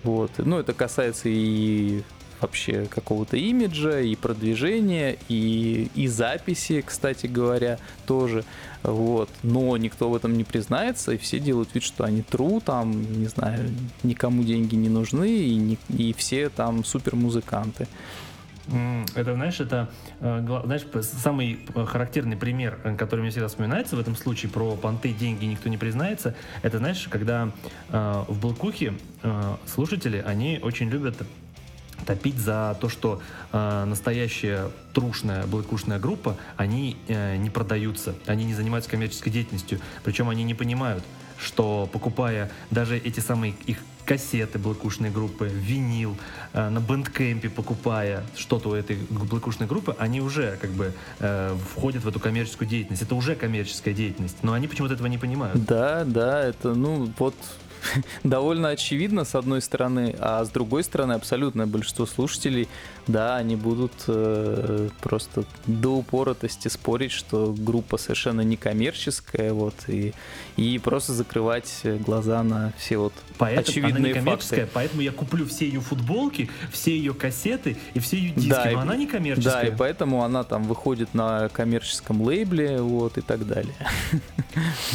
[0.05, 0.31] Вот.
[0.39, 2.03] Ну, это касается и
[2.41, 8.45] вообще какого-то имиджа, и продвижения, и, и записи, кстати говоря, тоже.
[8.83, 9.29] Вот.
[9.43, 13.27] Но никто в этом не признается, и все делают вид, что они тру, там, не
[13.27, 13.71] знаю,
[14.03, 17.87] никому деньги не нужны, и, не- и все там супер музыканты.
[19.17, 24.01] Это, знаешь, это, э, знаешь, самый э, характерный пример, э, который мне всегда вспоминается в
[24.01, 26.37] этом случае про понты, деньги никто не признается.
[26.63, 27.51] Это, знаешь, когда
[27.89, 31.17] э, в Блокухе э, слушатели, они очень любят
[32.07, 33.21] топить за то, что
[33.53, 40.29] э, настоящая трушная блэкушная группа, они э, не продаются, они не занимаются коммерческой деятельностью, причем
[40.29, 41.05] они не понимают,
[41.39, 46.17] что покупая даже эти самые их кассеты блэкушной группы, винил,
[46.53, 52.03] э, на бэндкэмпе покупая что-то у этой блэкушной группы, они уже как бы э, входят
[52.03, 53.03] в эту коммерческую деятельность.
[53.03, 55.65] Это уже коммерческая деятельность, но они почему-то этого не понимают.
[55.65, 57.37] Да, да, это, ну, вот
[58.25, 62.69] довольно очевидно, с одной стороны, а с другой стороны, абсолютное большинство слушателей,
[63.07, 70.13] да, они будут э, просто до упоротости спорить, что группа совершенно некоммерческая, вот, и,
[70.57, 74.69] и просто закрывать глаза на все вот Поэтому очевидные она факты.
[74.73, 78.51] поэтому я куплю все ее футболки, все ее кассеты и все ее диски.
[78.51, 79.63] Да, и- но она не коммерческая.
[79.63, 83.75] Да, и поэтому она там выходит на коммерческом лейбле, вот, и так далее.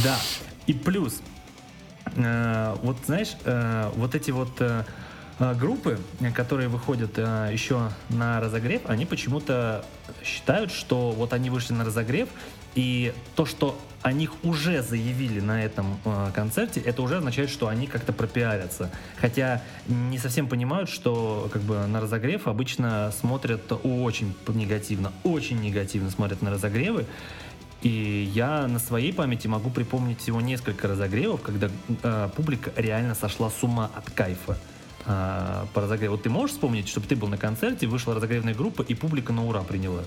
[0.03, 0.17] Да.
[0.67, 1.34] И плюс, э,
[2.16, 4.84] вот знаешь, э, вот эти вот э,
[5.39, 9.84] э, группы, э, которые выходят э, еще на разогрев, они почему-то
[10.24, 12.30] считают, что вот они вышли на разогрев,
[12.76, 17.70] и то, что о них уже заявили на этом э, концерте, это уже означает, что
[17.70, 18.91] они как-то пропиарятся.
[19.20, 26.12] Хотя не совсем понимают, что как бы на разогрев обычно смотрят очень негативно, очень негативно
[26.12, 27.08] смотрят на разогревы.
[27.86, 31.69] И я на своей памяти могу припомнить всего несколько разогревов, когда
[32.01, 34.57] э, публика реально сошла с ума от кайфа
[35.05, 36.15] э, по разогреву.
[36.15, 39.45] Вот ты можешь вспомнить, чтобы ты был на концерте, вышла разогревная группа, и публика на
[39.45, 40.01] ура приняла?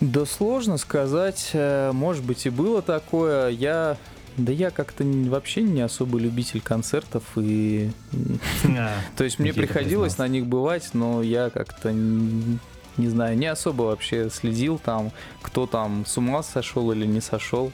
[0.00, 3.50] Да сложно сказать, э, может быть и было такое.
[3.50, 3.98] Я,
[4.38, 7.90] да я как-то вообще не особо любитель концертов и,
[8.64, 11.94] А, то есть мне приходилось на них бывать, но я как-то
[12.96, 15.12] не знаю, не особо вообще следил там,
[15.42, 17.72] кто там с ума сошел или не сошел.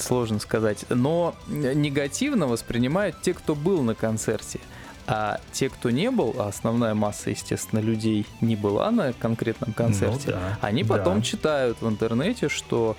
[0.00, 0.84] Сложно сказать.
[0.88, 4.60] Но негативно воспринимают те, кто был на концерте.
[5.08, 10.30] А те, кто не был, а основная масса, естественно, людей не была на конкретном концерте,
[10.30, 11.22] Ну да, они потом да.
[11.22, 12.96] читают в интернете, что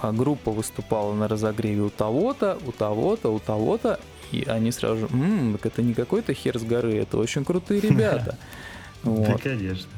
[0.00, 4.00] а, группа выступала на разогреве у того-то, у того-то, у того-то,
[4.32, 7.80] и они сразу же, «М, так это не какой-то хер с горы, это очень крутые
[7.82, 8.38] ребята.
[9.04, 9.42] Да, Вот.
[9.42, 9.90] конечно.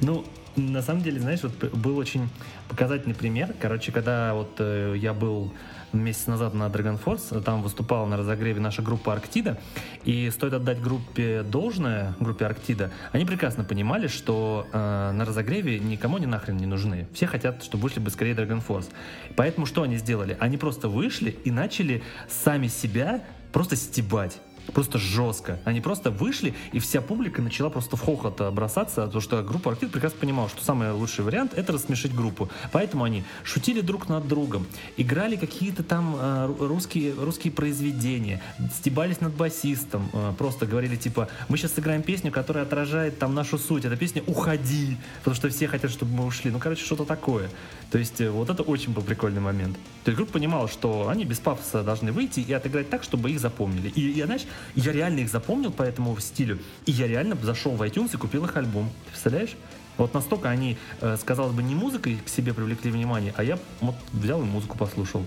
[0.00, 0.24] Ну,
[0.56, 2.28] на самом деле, знаешь, вот был очень
[2.68, 3.54] показательный пример.
[3.60, 5.52] Короче, когда вот э, я был
[5.92, 9.58] месяц назад на Dragon Force, там выступала на разогреве наша группа Арктида,
[10.04, 16.16] и стоит отдать группе должное, группе Арктида, они прекрасно понимали, что э, на разогреве никому
[16.16, 17.06] они нахрен не нужны.
[17.14, 18.90] Все хотят, чтобы вышли быстрее Dragon Force.
[19.36, 20.36] Поэтому что они сделали?
[20.40, 23.22] Они просто вышли и начали сами себя
[23.52, 24.40] просто стебать.
[24.72, 25.58] Просто жестко.
[25.64, 29.70] Они просто вышли, и вся публика начала просто в хохот э, бросаться, потому что группа
[29.70, 32.48] Арктид прекрасно понимала, что самый лучший вариант— это рассмешить группу.
[32.72, 34.66] Поэтому они шутили друг над другом,
[34.96, 38.42] играли какие-то там э, ру- русские, русские произведения,
[38.76, 43.58] стебались над басистом, э, просто говорили типа, мы сейчас сыграем песню, которая отражает там нашу
[43.58, 43.84] суть.
[43.84, 46.50] Эта песня «Уходи», потому что все хотят, чтобы мы ушли.
[46.50, 47.48] Ну, короче, что-то такое.
[47.90, 49.76] То есть э, вот это очень был прикольный момент.
[50.04, 53.40] То есть группа понимала, что они без пафоса должны выйти и отыграть так, чтобы их
[53.40, 53.88] запомнили.
[53.88, 56.58] И я, знаешь, я реально их запомнил по этому стилю.
[56.86, 58.90] И я реально зашел в iTunes и купил их альбом.
[59.06, 59.56] Ты представляешь?
[59.96, 63.96] Вот настолько они, э, казалось бы, не музыкой к себе привлекли внимание, а я вот
[64.12, 65.24] взял и музыку послушал.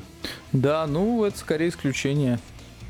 [0.53, 2.39] Да, ну это скорее исключение.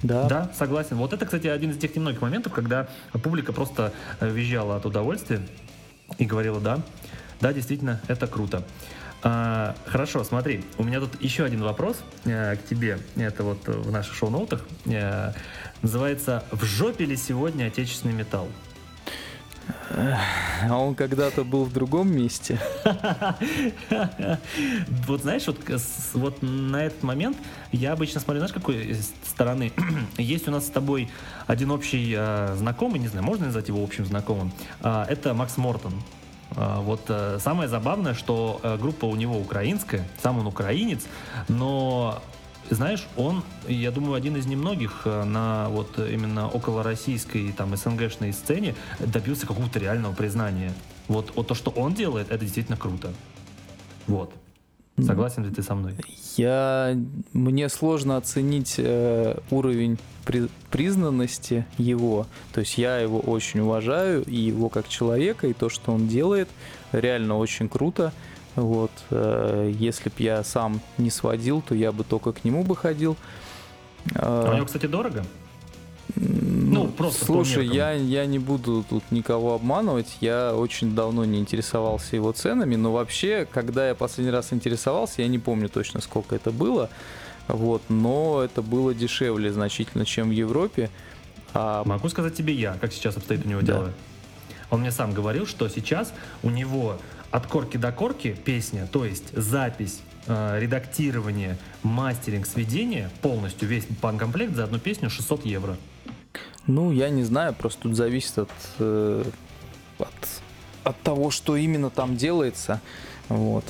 [0.03, 0.27] Да.
[0.27, 0.97] Да, согласен.
[0.97, 2.87] Вот это, кстати, один из тех немногих моментов, когда
[3.23, 5.41] публика просто э, визжала от удовольствия
[6.19, 6.81] и говорила, да,
[7.39, 8.63] да, действительно, это круто.
[9.23, 12.97] А, хорошо, смотри, у меня тут еще один вопрос э, к тебе.
[13.15, 14.65] Это вот в наших шоу-ноутах.
[14.85, 15.33] Э,
[15.81, 18.47] называется «В жопе ли сегодня отечественный металл?»
[20.69, 22.59] А он когда-то был в другом месте.
[25.07, 25.57] Вот знаешь, вот,
[26.13, 27.37] вот на этот момент
[27.71, 28.95] я обычно смотрю, знаешь, какой
[29.25, 29.71] стороны.
[30.17, 31.09] Есть у нас с тобой
[31.47, 34.51] один общий э, знакомый, не знаю, можно назвать его общим знакомым.
[34.81, 35.93] А, это Макс Мортон.
[36.55, 41.01] А, вот э, самое забавное, что э, группа у него украинская, сам он украинец,
[41.47, 42.21] но
[42.69, 48.33] знаешь, он, я думаю, один из немногих э, на вот именно около российской там СНГшной
[48.33, 50.73] сцене добился какого-то реального признания.
[51.07, 53.11] Вот, вот то, что он делает, это действительно круто.
[54.07, 54.33] Вот.
[54.99, 55.95] Согласен ли ты со мной?
[56.37, 56.95] Я
[57.33, 62.27] мне сложно оценить э, уровень при- признанности его.
[62.53, 66.49] То есть я его очень уважаю и его как человека и то, что он делает,
[66.91, 68.13] реально очень круто.
[68.55, 72.75] Вот, э, если б я сам не сводил, то я бы только к нему бы
[72.75, 73.15] ходил.
[74.15, 75.23] А у Э, него, кстати, дорого?
[76.15, 80.17] ну, просто по слушай, я, я не буду тут никого обманывать.
[80.19, 85.27] Я очень давно не интересовался его ценами, но вообще, когда я последний раз интересовался, я
[85.29, 86.89] не помню точно, сколько это было.
[87.47, 90.89] Вот, но это было дешевле значительно, чем в Европе.
[91.53, 93.65] А Могу сказать тебе я, как сейчас обстоит у него Да.
[93.73, 93.93] дело.
[94.69, 96.13] Он мне сам говорил, что сейчас
[96.43, 96.97] у него
[97.29, 104.55] от корки до корки песня, то есть запись, э, редактирование, мастеринг, сведение, полностью весь пан-комплект
[104.55, 105.77] за одну песню 600 евро.
[106.67, 109.23] Ну, я не знаю, просто тут зависит от, э,
[109.97, 110.07] от,
[110.83, 112.79] от того, что именно там делается.
[113.27, 113.65] Вот.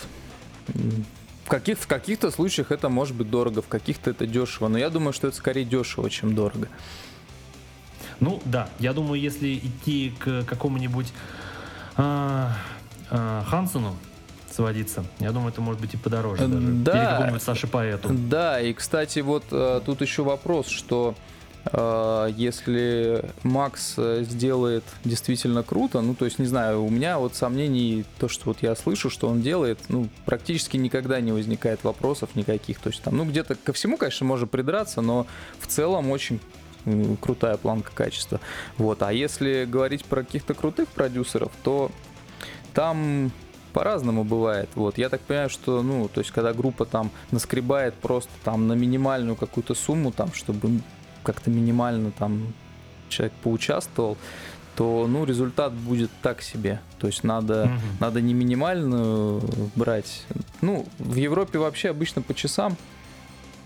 [1.51, 4.69] Каких, в каких-то случаях это может быть дорого, в каких-то это дешево.
[4.69, 6.69] Но я думаю, что это скорее дешево, чем дорого.
[8.21, 11.11] Ну да, я думаю, если идти к какому-нибудь
[11.97, 12.55] а,
[13.09, 13.97] а, Хансену
[14.49, 16.67] сводиться, я думаю, это может быть и подороже даже.
[16.67, 16.97] Да.
[16.97, 18.07] Или какому-нибудь Саше Поэту.
[18.13, 21.30] Да, и, кстати, вот э, тут еще вопрос, что э,
[21.65, 28.03] если Макс э, сделает действительно круто, ну, то есть, не знаю, у меня вот сомнений,
[28.17, 32.79] то, что вот я слышу, что он делает, ну, практически никогда не возникает вопросов никаких,
[32.79, 35.27] то есть там, ну, где-то ко всему, конечно, можно придраться, но
[35.59, 36.39] в целом очень
[37.21, 38.39] крутая планка качества.
[38.77, 41.91] Вот, а если говорить про каких-то крутых продюсеров, то
[42.73, 43.31] там
[43.73, 44.69] по-разному бывает.
[44.75, 48.73] Вот, я так понимаю, что, ну, то есть, когда группа там наскребает просто там на
[48.73, 50.81] минимальную какую-то сумму, там, чтобы
[51.23, 52.53] как-то минимально там
[53.09, 54.17] человек поучаствовал,
[54.75, 56.79] то, ну, результат будет так себе.
[56.99, 57.81] То есть надо, Мгм.
[57.99, 59.41] надо не минимальную
[59.75, 60.23] брать.
[60.61, 62.77] Ну, в Европе вообще обычно по часам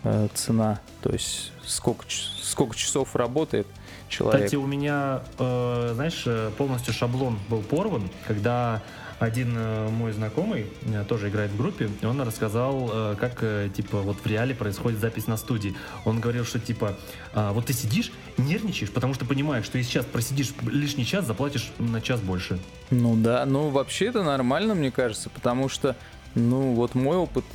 [0.03, 0.80] э, цена.
[1.01, 3.68] То есть сколько, сколько часов работает
[4.10, 4.45] человек.
[4.45, 8.82] Кстати, у меня, э, знаешь, э, полностью шаблон был порван, когда
[9.20, 13.43] один э, мой знакомый э, тоже играет в группе, и он рассказал, э, как,
[13.74, 15.76] типа, вот в реале происходит запись на студии.
[16.03, 16.97] Он говорил, что, типа,
[17.34, 21.72] а, вот ты сидишь, нервничаешь, потому что понимаешь, что если сейчас просидишь лишний час, заплатишь
[21.80, 22.59] на час больше.
[22.91, 25.95] Ну да, ну вообще это нормально, мне кажется, потому что,
[26.34, 27.45] ну вот мой опыт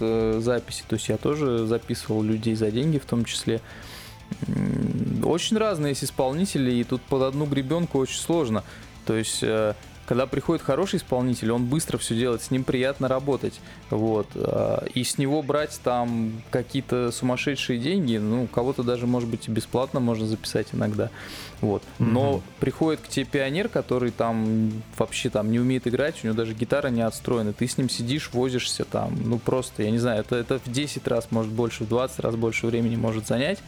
[0.42, 3.60] записи, то есть я тоже записывал людей за деньги в том числе.
[5.24, 8.64] Очень разные есть исполнители, и тут под одну гребенку очень сложно.
[9.06, 9.42] То есть,
[10.10, 13.60] когда приходит хороший исполнитель, он быстро все делает, с ним приятно работать.
[13.90, 14.26] Вот.
[14.34, 19.52] а, И с него брать там какие-то сумасшедшие деньги, ну, кого-то даже, может быть, и
[19.52, 21.10] бесплатно можно записать иногда.
[21.60, 21.84] Вот.
[22.00, 22.42] Но Мгм.
[22.58, 26.88] приходит к тебе пионер, который там вообще там не умеет играть, у него даже гитара
[26.88, 30.58] не отстроена, ты с ним сидишь, возишься там, ну просто, я не знаю, это, это
[30.58, 33.60] в 10 раз, может больше, в 20 раз больше времени может занять.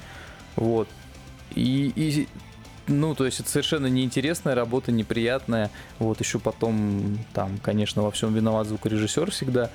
[0.57, 0.88] Вот.
[1.55, 2.26] И, и
[2.87, 5.70] ну, то есть это совершенно неинтересная работа, неприятная.
[5.99, 9.70] Вот, еще потом, там, конечно, во всем виноват звукорежиссер всегда.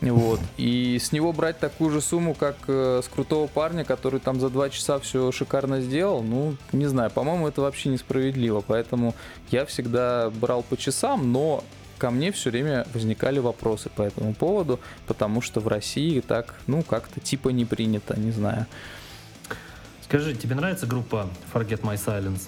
[0.00, 0.40] Вот.
[0.56, 4.50] И с него брать такую же сумму, как э, с крутого парня, который там за
[4.50, 8.64] два часа все шикарно сделал, ну, не знаю, по-моему, это вообще несправедливо.
[8.66, 9.14] Поэтому
[9.50, 11.62] я всегда брал по часам, но
[11.98, 16.82] ко мне все время возникали вопросы по этому поводу, потому что в России так, ну,
[16.82, 18.66] как-то типа не принято, не знаю.
[20.12, 22.42] Скажи, тебе нравится группа Forget My Silence?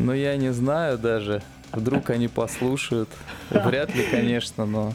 [0.00, 1.40] Ну, я не знаю даже.
[1.70, 3.08] Вдруг они послушают.
[3.48, 4.92] Вряд ли, конечно, но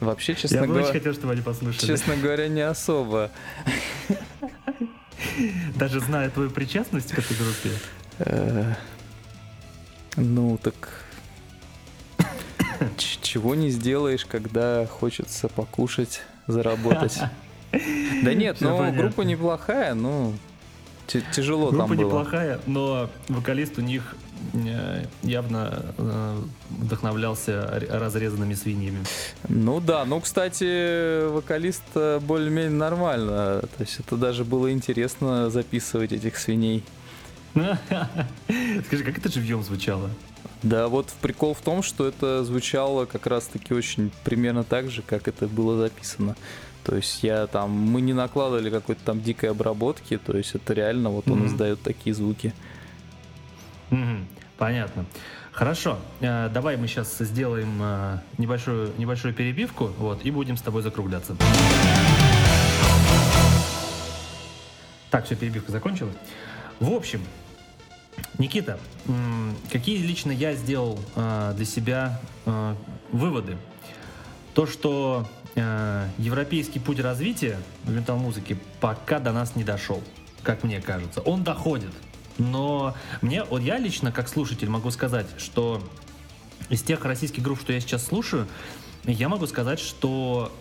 [0.00, 1.86] вообще, честно Я бы очень говоря, хотел, чтобы они послушали.
[1.86, 3.30] честно говоря, не особо.
[5.74, 8.76] Даже зная твою причастность к этой группе.
[10.16, 11.04] Ну, так
[12.96, 17.20] чего не сделаешь, когда хочется покушать, заработать.
[18.22, 19.02] Да нет, ну понятно.
[19.02, 20.34] группа неплохая, ну
[21.06, 22.06] тяжело Группа там было.
[22.06, 24.16] неплохая, но вокалист у них
[24.54, 29.00] э, явно э, вдохновлялся разрезанными свиньями.
[29.48, 33.60] Ну да, ну, кстати, вокалист э, более-менее нормально.
[33.60, 36.82] То есть это даже было интересно записывать этих свиней.
[37.54, 40.10] Скажи, как это живьем звучало?
[40.62, 45.28] Да, вот прикол в том, что это звучало как раз-таки очень примерно так же, как
[45.28, 46.36] это было записано.
[46.84, 51.08] То есть я там, мы не накладывали какой-то там дикой обработки, то есть это реально
[51.10, 51.46] вот он Мгм.
[51.46, 52.52] издает такие звуки.
[53.90, 54.26] Мгм,
[54.58, 55.04] Понятно.
[55.50, 60.82] Хорошо, э, давай мы сейчас сделаем э, небольшую, небольшую перебивку, вот, и будем с тобой
[60.82, 61.36] закругляться.
[65.10, 66.14] Так, все, перебивка закончилась.
[66.80, 67.20] В общем,
[68.38, 68.78] Никита,
[69.72, 72.74] какие лично я сделал э, для себя э,
[73.12, 73.56] выводы?
[74.54, 80.02] То, что э, европейский путь развития в метал-музыке пока до нас не дошел,
[80.42, 81.20] как мне кажется.
[81.20, 81.92] Он доходит,
[82.38, 85.82] но мне, вот я лично, как слушатель, могу сказать, что
[86.68, 88.46] из тех российских групп, что я сейчас слушаю,
[89.04, 90.52] я могу сказать, что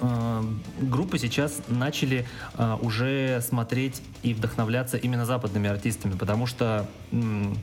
[0.00, 0.42] э,
[0.80, 7.56] группы сейчас начали э, уже смотреть и вдохновляться именно западными артистами, потому что м,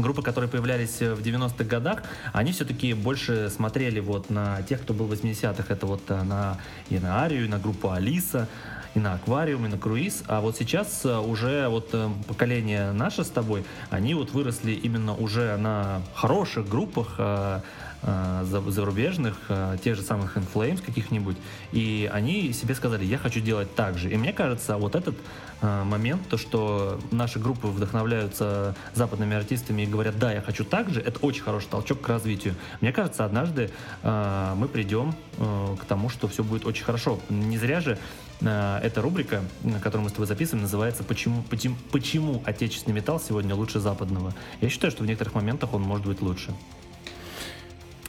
[0.00, 5.06] группы, которые появлялись в 90-х годах, они все-таки больше смотрели вот на тех, кто был
[5.06, 5.64] в 80-х.
[5.68, 8.48] Это вот э, на, и на Арию, и на группу Алиса,
[8.94, 10.22] и на аквариум, и на круиз.
[10.26, 15.14] А вот сейчас э, уже вот э, поколение наше с тобой, они вот выросли именно
[15.14, 17.60] уже на хороших группах, э, э,
[18.02, 21.36] зарубежных, э, тех же самых Inflames каких-нибудь,
[21.72, 24.10] и они себе сказали, я хочу делать так же.
[24.10, 25.16] И мне кажется, вот этот
[25.60, 30.90] э, момент, то, что наши группы вдохновляются западными артистами и говорят, да, я хочу так
[30.90, 32.54] же, это очень хороший толчок к развитию.
[32.80, 33.70] Мне кажется, однажды
[34.02, 37.18] э, мы придем э, к тому, что все будет очень хорошо.
[37.28, 37.98] Не зря же
[38.40, 39.42] э, эта рубрика,
[39.82, 44.34] которую мы с тобой записываем, называется «Почему, почему, почему отечественный металл сегодня лучше западного?».
[44.60, 46.54] Я считаю, что в некоторых моментах он может быть лучше.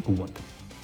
[0.06, 0.32] Вот.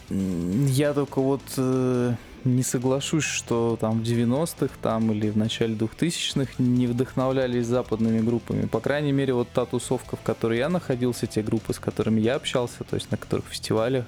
[0.10, 2.14] Я только вот э,
[2.44, 8.68] не соглашусь, что там в 90-х там или в начале 2000-х не вдохновлялись западными группами.
[8.68, 12.36] По крайней мере, вот та тусовка, в которой я находился, те группы, с которыми я
[12.36, 14.06] общался, то есть на которых фестивалях,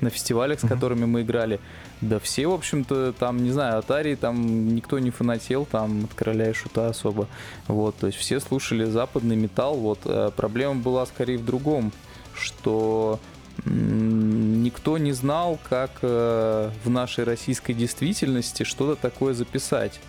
[0.00, 0.72] на фестивалях, с Мгм.
[0.72, 1.58] которыми мы играли,
[2.00, 6.50] да все, в общем-то, там, не знаю, Арии там никто не фанател, там от Короля
[6.50, 7.26] и Шута особо.
[7.66, 9.74] Вот, то есть все слушали западный металл.
[9.76, 11.90] Вот, э, проблема была скорее в другом,
[12.34, 13.18] что
[13.64, 20.00] никто не знал, как э, в нашей российской действительности что-то такое записать.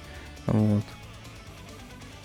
[0.46, 0.84] Вот.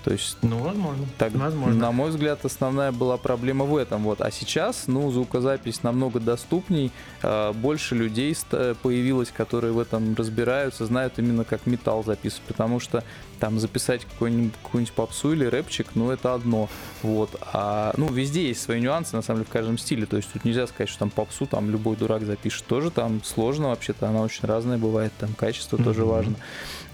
[0.04, 1.04] То есть Ну, возможно.
[1.18, 1.74] так, возможно.
[1.74, 4.04] на мой взгляд, основная была проблема в этом.
[4.04, 4.20] Вот.
[4.20, 8.36] А сейчас, ну, звукозапись намного доступней, э, больше людей
[8.82, 13.02] появилось, которые в этом разбираются, знают именно как металл записывать, потому что
[13.38, 16.68] там записать какой-нибудь, какую-нибудь попсу или рэпчик, ну, это одно.
[17.02, 17.38] Вот.
[17.52, 20.06] А, ну, везде есть свои нюансы, на самом деле, в каждом стиле.
[20.06, 22.66] То есть тут нельзя сказать, что там попсу там любой дурак запишет.
[22.66, 26.10] Тоже там сложно вообще-то, она очень разная бывает, там качество тоже Мгм.
[26.10, 26.34] важно.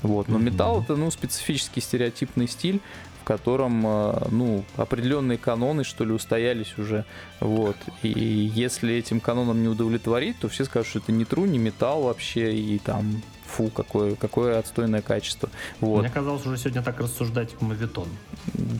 [0.03, 0.28] Вот.
[0.28, 2.80] Но металл это, ну, специфический стереотипный стиль,
[3.20, 7.05] в котором, э, ну, определенные каноны, что ли, устоялись уже.
[7.38, 7.76] Вот.
[8.03, 8.09] И
[8.53, 12.53] если этим канонам не удовлетворить, то все скажут, что это не тру, не металл вообще,
[12.53, 13.22] и там,
[13.53, 15.48] фу, какое, какое отстойное качество.
[15.80, 16.00] Вот.
[16.00, 18.09] Мне казалось уже сегодня так рассуждать мавитон.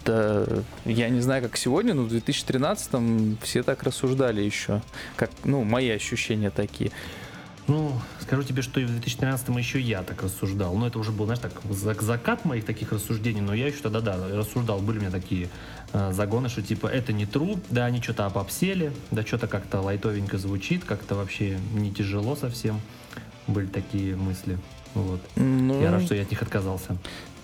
[0.05, 0.47] Да,
[0.85, 4.83] я не знаю, как сегодня, но в 2013-м все так рассуждали еще.
[5.16, 6.91] Как, ну, мои ощущения такие.
[7.68, 10.75] Ну, скажу тебе, что и в 2013-м еще я так рассуждал.
[10.75, 14.01] Но это уже был, знаешь, так, за- закат моих таких рассуждений, но я еще тогда,
[14.01, 14.81] да, рассуждал.
[14.81, 15.49] Были у меня такие
[15.93, 20.39] э, загоны, что типа это не тру, да, они что-то обобсели, да, что-то как-то лайтовенько
[20.39, 22.81] звучит, как-то вообще не тяжело совсем.
[23.47, 24.59] Были такие мысли.
[24.95, 25.20] Вот.
[25.36, 26.97] Ну, Я рад, что я от них отказался.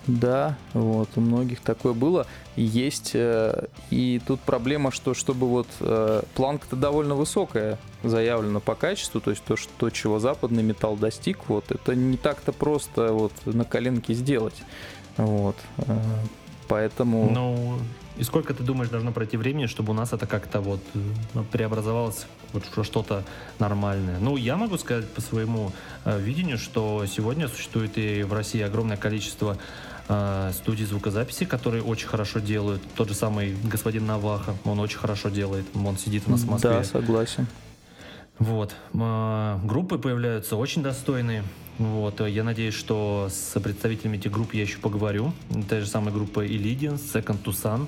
[0.08, 2.26] Да, вот, у многих такое было.
[2.56, 9.20] Есть, э, и тут проблема, что чтобы вот э, планка-то довольно высокая заявлена по качеству,
[9.20, 13.66] то есть то, что, чего западный металл достиг, вот, это не так-то просто вот на
[13.66, 14.56] коленке сделать.
[15.18, 15.98] Вот, э,
[16.68, 17.30] поэтому...
[17.30, 17.78] Ну,
[18.18, 20.98] и сколько ты думаешь должно пройти времени, чтобы у нас это как-то вот э,
[21.34, 23.24] ну, преобразовалось вот во что-то
[23.58, 24.18] нормальное?
[24.18, 25.72] Ну, я могу сказать по своему
[26.04, 29.56] э, видению, что сегодня существует и в России огромное количество
[30.08, 32.82] э, студий звукозаписи, которые очень хорошо делают.
[32.96, 35.66] Тот же самый господин Наваха, он очень хорошо делает.
[35.74, 36.70] Он сидит у нас в Москве.
[36.70, 37.46] Да, согласен.
[38.38, 38.74] Вот.
[38.94, 41.42] М, Группы появляются очень достойные.
[41.78, 42.20] Вот.
[42.26, 45.32] Я надеюсь, что с представителями этих групп я еще поговорю.
[45.68, 47.86] Та же самая группа Illidians, Second to Sun.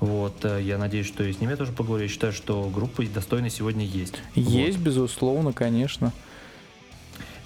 [0.00, 0.44] Вот.
[0.44, 2.02] Я надеюсь, что и с ними я тоже поговорю.
[2.04, 4.14] Я считаю, что группы достойные сегодня есть.
[4.34, 6.12] Есть, безусловно, конечно.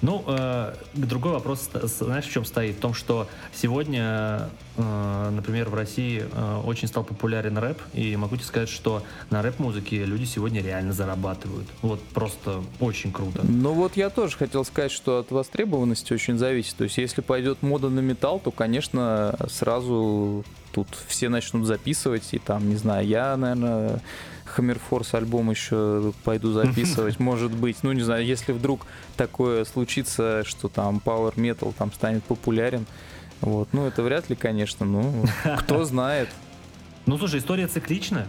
[0.03, 2.77] Ну, э, другой вопрос, знаешь, в чем стоит?
[2.77, 8.37] В том, что сегодня, э, например, в России э, очень стал популярен рэп, и могу
[8.37, 11.67] тебе сказать, что на рэп-музыке люди сегодня реально зарабатывают.
[11.81, 13.41] Вот просто очень круто.
[13.43, 16.77] Ну вот я тоже хотел сказать, что от востребованности очень зависит.
[16.77, 22.29] То есть если пойдет мода на металл, то, конечно, сразу тут все начнут записывать.
[22.33, 24.03] И там, не знаю, я, наверное,
[24.47, 27.79] Хаммерфорс альбом еще пойду записывать, может быть.
[27.83, 28.87] Ну, не знаю, если вдруг
[29.17, 32.87] такое случится, что там Power Metal там станет популярен,
[33.41, 35.25] вот, ну, это вряд ли, конечно, ну,
[35.59, 36.29] кто знает.
[37.07, 38.27] Ну, слушай, история циклична.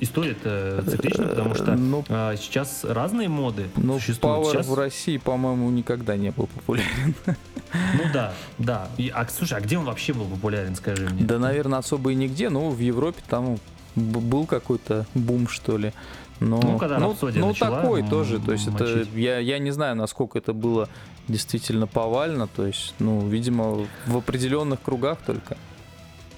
[0.00, 4.46] История-то циклична, потому что Ну, а, сейчас разные моды ну, существуют.
[4.48, 7.14] Power Сейчас- в России, по-моему, никогда не был популярен.
[7.26, 8.88] Ну да, да.
[8.96, 11.22] И, а, слушай, а где он вообще был популярен, скажи мне?
[11.24, 13.58] Да, наверное, особо и нигде, но в Европе там
[13.94, 15.92] был какой-то бум, что ли.
[16.40, 19.08] Но, Ну, когда «Рапсодия» ну, начала такой м- тоже, то есть это, мочить.
[19.14, 20.88] я, я не знаю, насколько это было
[21.28, 25.56] действительно повально, то есть, ну, видимо, в определенных кругах только.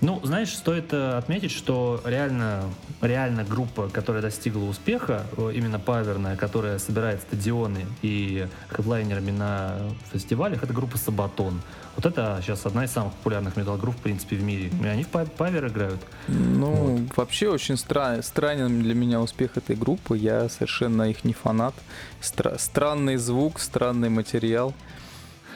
[0.02, 2.64] Ну, знаешь, стоит э, отметить, что реально,
[3.00, 9.78] реально группа, которая достигла успеха, именно паверная, которая собирает стадионы и хедлайнерами на
[10.12, 11.62] фестивалях, это группа Сабатон.
[11.96, 14.70] Вот это сейчас одна из самых популярных метал-групп, в принципе, в мире.
[14.82, 16.00] И они в па- павер играют.
[16.28, 21.74] Ну, вообще очень стра- странен для меня успех этой группы, я совершенно их не фанат.
[22.20, 24.74] Стра- странный звук, странный материал.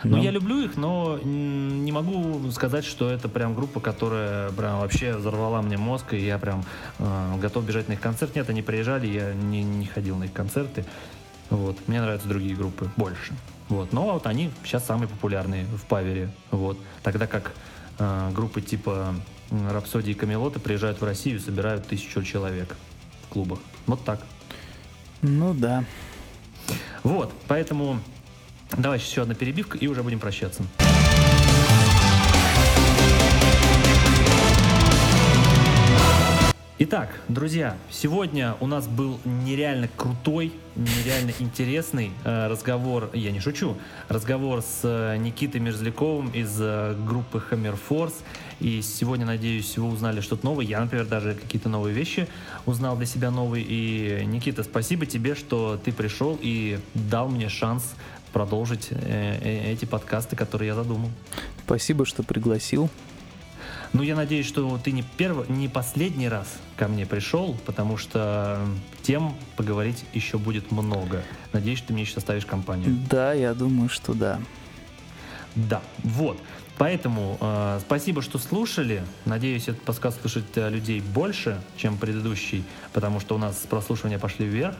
[0.02, 0.22] Ну, Ну.
[0.22, 5.60] я люблю их, но не могу сказать, что это прям группа, которая прям вообще взорвала
[5.60, 6.64] мне мозг, и я прям
[7.00, 8.34] э, готов бежать на их концерт.
[8.34, 10.86] Нет, они приезжали, я не, не ходил на их концерты.
[11.50, 11.76] Вот.
[11.86, 13.34] Мне нравятся другие группы больше.
[13.70, 13.92] Вот.
[13.92, 16.30] Но вот они сейчас самые популярные в Павере.
[16.50, 16.78] Вот.
[17.02, 17.52] Тогда как
[17.98, 19.14] э, группы типа
[19.50, 22.76] Рапсодии и Камелоты приезжают в Россию и собирают тысячу человек
[23.22, 23.60] в клубах.
[23.86, 24.20] Вот так.
[25.22, 25.84] Ну да.
[27.02, 28.00] Вот, поэтому
[28.76, 30.62] давай еще одна перебивка и уже будем прощаться.
[36.82, 43.76] Итак, друзья, сегодня у нас был нереально крутой, нереально интересный э, разговор, я не шучу,
[44.08, 48.14] разговор с э, Никитой Мерзляковым из э, группы Hammer Force.
[48.60, 50.64] И сегодня, надеюсь, вы узнали что-то новое.
[50.64, 52.26] Я, например, даже какие-то новые вещи
[52.64, 53.62] узнал для себя новые.
[53.68, 57.94] И, Никита, спасибо тебе, что ты пришел и дал мне шанс
[58.32, 61.10] продолжить э, э, эти подкасты, которые я задумал.
[61.66, 62.88] Спасибо, что пригласил.
[63.92, 66.46] Ну, я надеюсь, что ты не первый, не последний раз
[66.76, 68.60] ко мне пришел, потому что
[69.02, 71.22] тем поговорить еще будет много.
[71.52, 72.96] Надеюсь, что ты мне еще составишь компанию.
[73.10, 74.38] Да, я думаю, что да.
[75.56, 76.38] Да, вот.
[76.78, 79.02] Поэтому э, спасибо, что слушали.
[79.26, 82.64] Надеюсь, этот подкаст слушает э, людей больше, чем предыдущий,
[82.94, 84.76] потому что у нас прослушивания пошли вверх.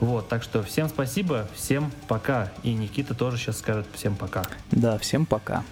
[0.00, 2.50] Вот, так что всем спасибо, всем пока.
[2.62, 4.44] И Никита тоже сейчас скажет всем пока.
[4.70, 5.62] Да, всем пока.